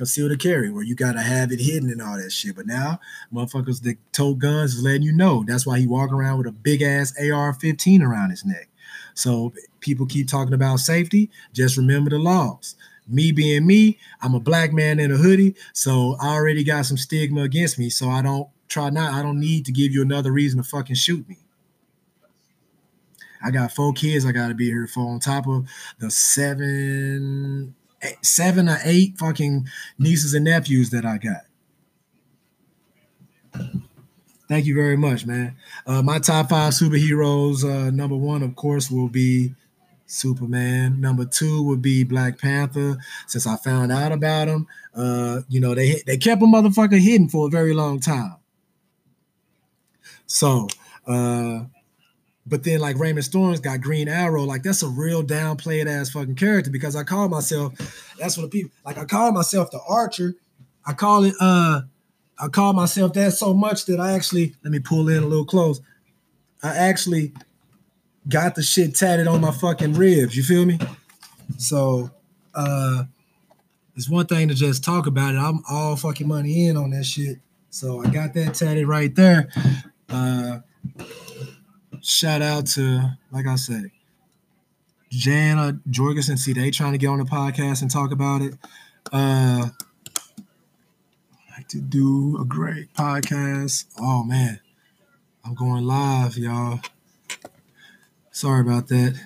[0.00, 2.56] conceal to carry, where you gotta have it hidden and all that shit.
[2.56, 2.98] But now,
[3.30, 5.44] motherfuckers that tote guns is letting you know.
[5.46, 8.70] That's why he walk around with a big ass AR-15 around his neck.
[9.12, 11.30] So people keep talking about safety.
[11.52, 12.76] Just remember the laws.
[13.06, 16.96] Me being me, I'm a black man in a hoodie, so I already got some
[16.96, 17.90] stigma against me.
[17.90, 19.12] So I don't try not.
[19.12, 21.36] I don't need to give you another reason to fucking shoot me.
[23.42, 27.74] I got four kids I gotta be here for on top of the seven
[28.22, 31.42] seven or eight fucking nieces and nephews that I got.
[34.48, 35.56] Thank you very much, man.
[35.86, 39.54] Uh, my top five superheroes, uh, number one, of course, will be
[40.06, 41.00] Superman.
[41.00, 42.98] Number two would be Black Panther.
[43.28, 47.28] Since I found out about him, uh, you know, they they kept a motherfucker hidden
[47.28, 48.36] for a very long time.
[50.26, 50.68] So,
[51.06, 51.64] uh,
[52.46, 56.36] but then like Raymond Storms got Green Arrow, like that's a real downplayed ass fucking
[56.36, 57.74] character because I call myself
[58.18, 60.34] that's what the people like I call myself the Archer.
[60.86, 61.82] I call it uh
[62.38, 65.44] I call myself that so much that I actually let me pull in a little
[65.44, 65.80] close.
[66.62, 67.32] I actually
[68.28, 70.36] got the shit tatted on my fucking ribs.
[70.36, 70.78] You feel me?
[71.58, 72.10] So
[72.54, 73.04] uh
[73.96, 75.38] it's one thing to just talk about it.
[75.38, 77.38] I'm all fucking money in on that shit.
[77.68, 79.50] So I got that tatted right there.
[80.08, 80.60] Uh
[82.02, 83.90] shout out to, like I said,
[85.10, 86.36] Jana Jorgensen.
[86.36, 88.54] See, they trying to get on the podcast and talk about it.
[89.12, 89.68] Uh
[90.38, 93.86] I like to do a great podcast.
[93.98, 94.60] Oh man,
[95.44, 96.80] I'm going live, y'all.
[98.30, 99.20] Sorry about that.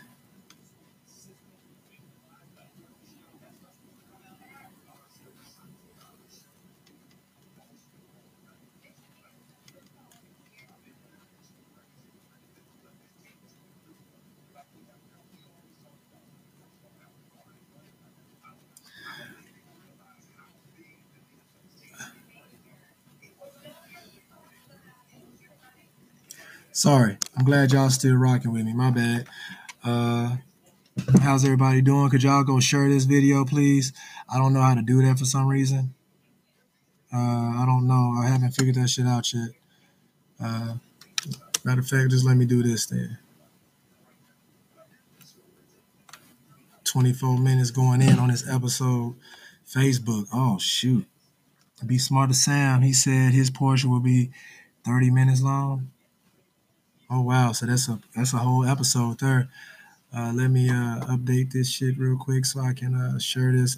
[26.76, 27.18] Sorry.
[27.38, 28.72] I'm glad y'all still rocking with me.
[28.72, 29.28] My bad.
[29.84, 30.38] Uh
[31.22, 32.10] how's everybody doing?
[32.10, 33.92] Could y'all go share this video, please?
[34.28, 35.94] I don't know how to do that for some reason.
[37.12, 38.16] Uh I don't know.
[38.18, 39.50] I haven't figured that shit out yet.
[40.42, 40.74] Uh
[41.62, 43.18] matter of fact, just let me do this then.
[46.82, 49.14] 24 minutes going in on this episode.
[49.64, 50.26] Facebook.
[50.34, 51.06] Oh shoot.
[51.86, 52.82] Be smart to Sam.
[52.82, 54.32] He said his portion will be
[54.84, 55.92] 30 minutes long.
[57.16, 59.48] Oh wow, so that's a that's a whole episode there.
[60.12, 63.76] Uh, let me uh, update this shit real quick so I can uh, share this.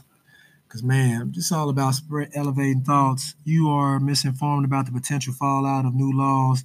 [0.71, 3.35] Cause man, it's all about spread elevating thoughts.
[3.45, 6.65] You are misinformed about the potential fallout of new laws.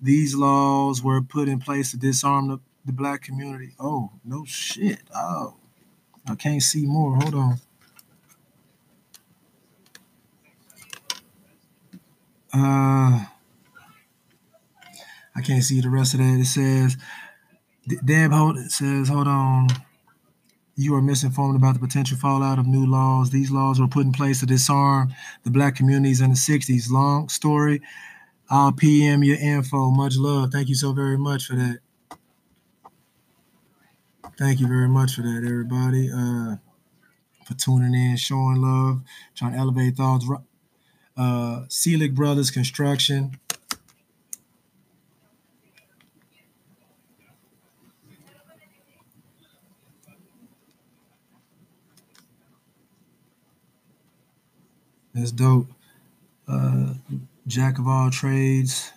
[0.00, 3.76] These laws were put in place to disarm the, the black community.
[3.78, 5.02] Oh no shit.
[5.14, 5.54] Oh,
[6.28, 7.14] I can't see more.
[7.14, 7.60] Hold on.
[12.52, 13.37] Uh.
[15.38, 16.40] I can't see the rest of that.
[16.40, 16.96] It says,
[18.04, 19.68] Deb hold it says, hold on.
[20.74, 23.30] You are misinformed about the potential fallout of new laws.
[23.30, 25.14] These laws were put in place to disarm
[25.44, 26.90] the black communities in the 60s.
[26.90, 27.80] Long story.
[28.50, 29.90] I'll PM your info.
[29.90, 30.50] Much love.
[30.50, 31.78] Thank you so very much for that.
[34.38, 36.10] Thank you very much for that, everybody.
[36.10, 36.56] Uh,
[37.44, 39.02] for tuning in, showing love,
[39.36, 40.26] trying to elevate thoughts.
[41.16, 43.38] Uh, Seelig Brothers Construction.
[55.18, 55.66] That's dope.
[56.46, 56.94] Uh,
[57.48, 58.92] jack of all trades.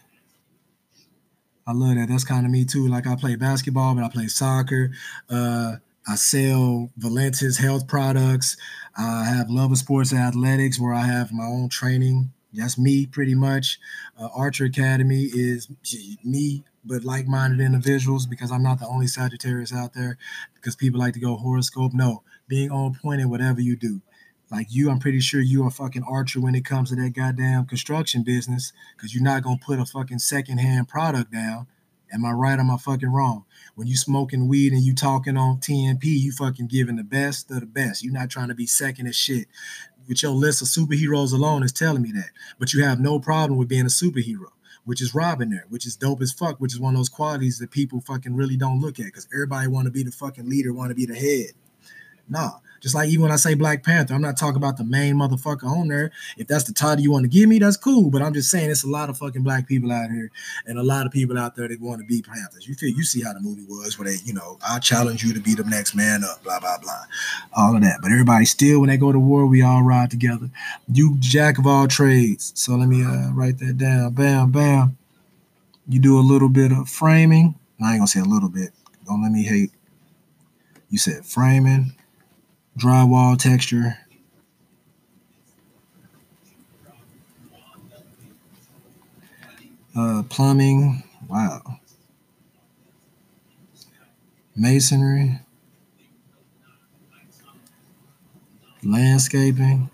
[1.65, 2.09] I love that.
[2.09, 2.87] That's kind of me too.
[2.87, 4.91] Like I play basketball, but I play soccer.
[5.29, 8.55] Uh, I sell Valentus health products.
[8.97, 12.31] I have Love of Sports and Athletics, where I have my own training.
[12.53, 13.79] That's me, pretty much.
[14.19, 15.69] Uh, Archer Academy is
[16.23, 20.17] me, but like-minded individuals, because I'm not the only Sagittarius out there.
[20.53, 21.93] Because people like to go horoscope.
[21.93, 24.01] No, being on point in whatever you do
[24.51, 27.65] like you, I'm pretty sure you're a fucking archer when it comes to that goddamn
[27.65, 31.67] construction business because you're not gonna put a fucking secondhand product down.
[32.13, 32.59] Am I right?
[32.59, 33.45] Am I fucking wrong?
[33.75, 37.61] When you smoking weed and you talking on TNP, you fucking giving the best of
[37.61, 38.03] the best.
[38.03, 39.47] You're not trying to be second as shit.
[40.09, 42.31] With your list of superheroes alone is telling me that.
[42.59, 44.49] But you have no problem with being a superhero,
[44.83, 47.59] which is Robin there, which is dope as fuck, which is one of those qualities
[47.59, 50.73] that people fucking really don't look at because everybody want to be the fucking leader,
[50.73, 51.51] want to be the head.
[52.27, 55.15] Nah, just like even when I say Black Panther, I'm not talking about the main
[55.15, 56.11] motherfucker on there.
[56.35, 58.09] If that's the title you want to give me, that's cool.
[58.09, 60.31] But I'm just saying it's a lot of fucking black people out here
[60.65, 62.67] and a lot of people out there that want to be Panthers.
[62.67, 65.31] You feel you see how the movie was where they, you know, I challenge you
[65.33, 67.03] to be the next man up, blah, blah, blah.
[67.55, 67.99] All of that.
[68.01, 70.49] But everybody still, when they go to war, we all ride together.
[70.91, 72.51] You jack of all trades.
[72.55, 74.13] So let me uh, write that down.
[74.13, 74.97] Bam, bam.
[75.87, 77.53] You do a little bit of framing.
[77.83, 78.71] I ain't gonna say a little bit.
[79.05, 79.71] Don't let me hate.
[80.89, 81.93] You said framing
[82.77, 83.97] drywall texture.
[89.95, 91.61] Uh, plumbing, wow.
[94.55, 95.39] masonry,
[98.83, 99.89] landscaping.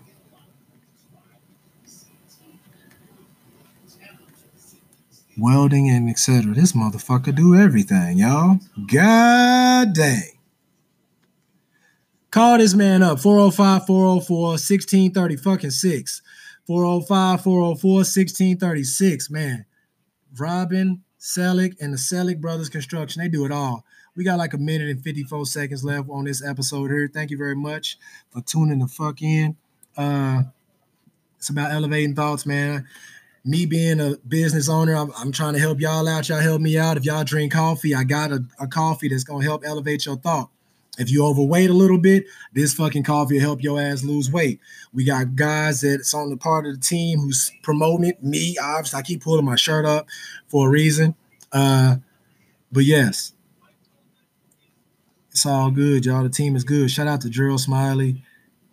[5.40, 6.52] Welding and etc.
[6.52, 8.58] This motherfucker do everything, y'all.
[8.88, 10.37] God dang.
[12.38, 16.22] Call this man up 405 404 1630 fucking 6.
[16.68, 19.28] 405 404 1636.
[19.28, 19.64] Man,
[20.38, 23.84] Robin, Selick, and the Selick Brothers Construction, they do it all.
[24.14, 27.10] We got like a minute and 54 seconds left on this episode here.
[27.12, 27.98] Thank you very much
[28.30, 29.56] for tuning the fuck in.
[29.96, 30.44] Uh,
[31.38, 32.86] it's about elevating thoughts, man.
[33.44, 36.28] Me being a business owner, I'm, I'm trying to help y'all out.
[36.28, 36.98] Y'all help me out.
[36.98, 40.50] If y'all drink coffee, I got a, a coffee that's gonna help elevate your thought.
[40.98, 44.60] If you overweight a little bit, this fucking coffee will help your ass lose weight.
[44.92, 48.22] We got guys that's on the part of the team who's promoting it.
[48.22, 50.06] Me, obviously, I keep pulling my shirt up
[50.48, 51.14] for a reason.
[51.52, 51.96] Uh,
[52.72, 53.32] but yes,
[55.30, 56.24] it's all good, y'all.
[56.24, 56.90] The team is good.
[56.90, 58.24] Shout out to Gerald Smiley,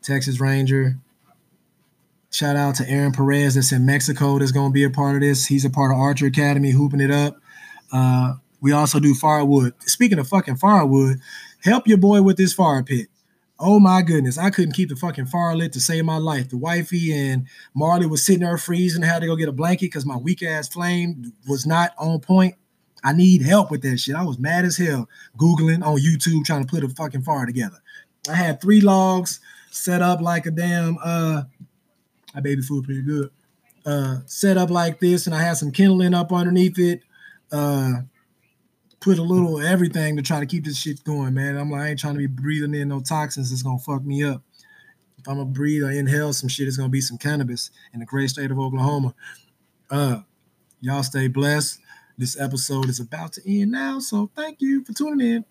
[0.01, 0.97] Texas Ranger.
[2.31, 5.21] Shout out to Aaron Perez that's in Mexico that's going to be a part of
[5.21, 5.45] this.
[5.45, 7.37] He's a part of Archer Academy, hooping it up.
[7.93, 9.73] Uh, we also do firewood.
[9.81, 11.19] Speaking of fucking firewood,
[11.65, 13.07] help your boy with this fire pit.
[13.57, 16.49] Oh my goodness, I couldn't keep the fucking fire lit to save my life.
[16.49, 19.03] The wifey and Marley was sitting there freezing.
[19.03, 22.19] I had to go get a blanket because my weak ass flame was not on
[22.19, 22.55] point.
[23.03, 24.15] I need help with that shit.
[24.15, 25.07] I was mad as hell
[25.37, 27.77] Googling on YouTube trying to put a fucking fire together.
[28.29, 29.39] I had three logs
[29.71, 31.43] set up like a damn uh
[32.33, 33.29] my baby food pretty good.
[33.85, 37.01] Uh set up like this, and I had some kindling up underneath it.
[37.51, 38.01] Uh
[38.99, 41.57] put a little everything to try to keep this shit going, man.
[41.57, 44.23] I'm like, I ain't trying to be breathing in no toxins that's gonna fuck me
[44.23, 44.41] up.
[45.17, 48.05] If I'm gonna breathe or inhale some shit, it's gonna be some cannabis in the
[48.05, 49.13] great state of Oklahoma.
[49.89, 50.21] Uh
[50.81, 51.79] y'all stay blessed.
[52.17, 55.45] This episode is about to end now, so thank you for tuning in.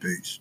[0.00, 0.40] Peace.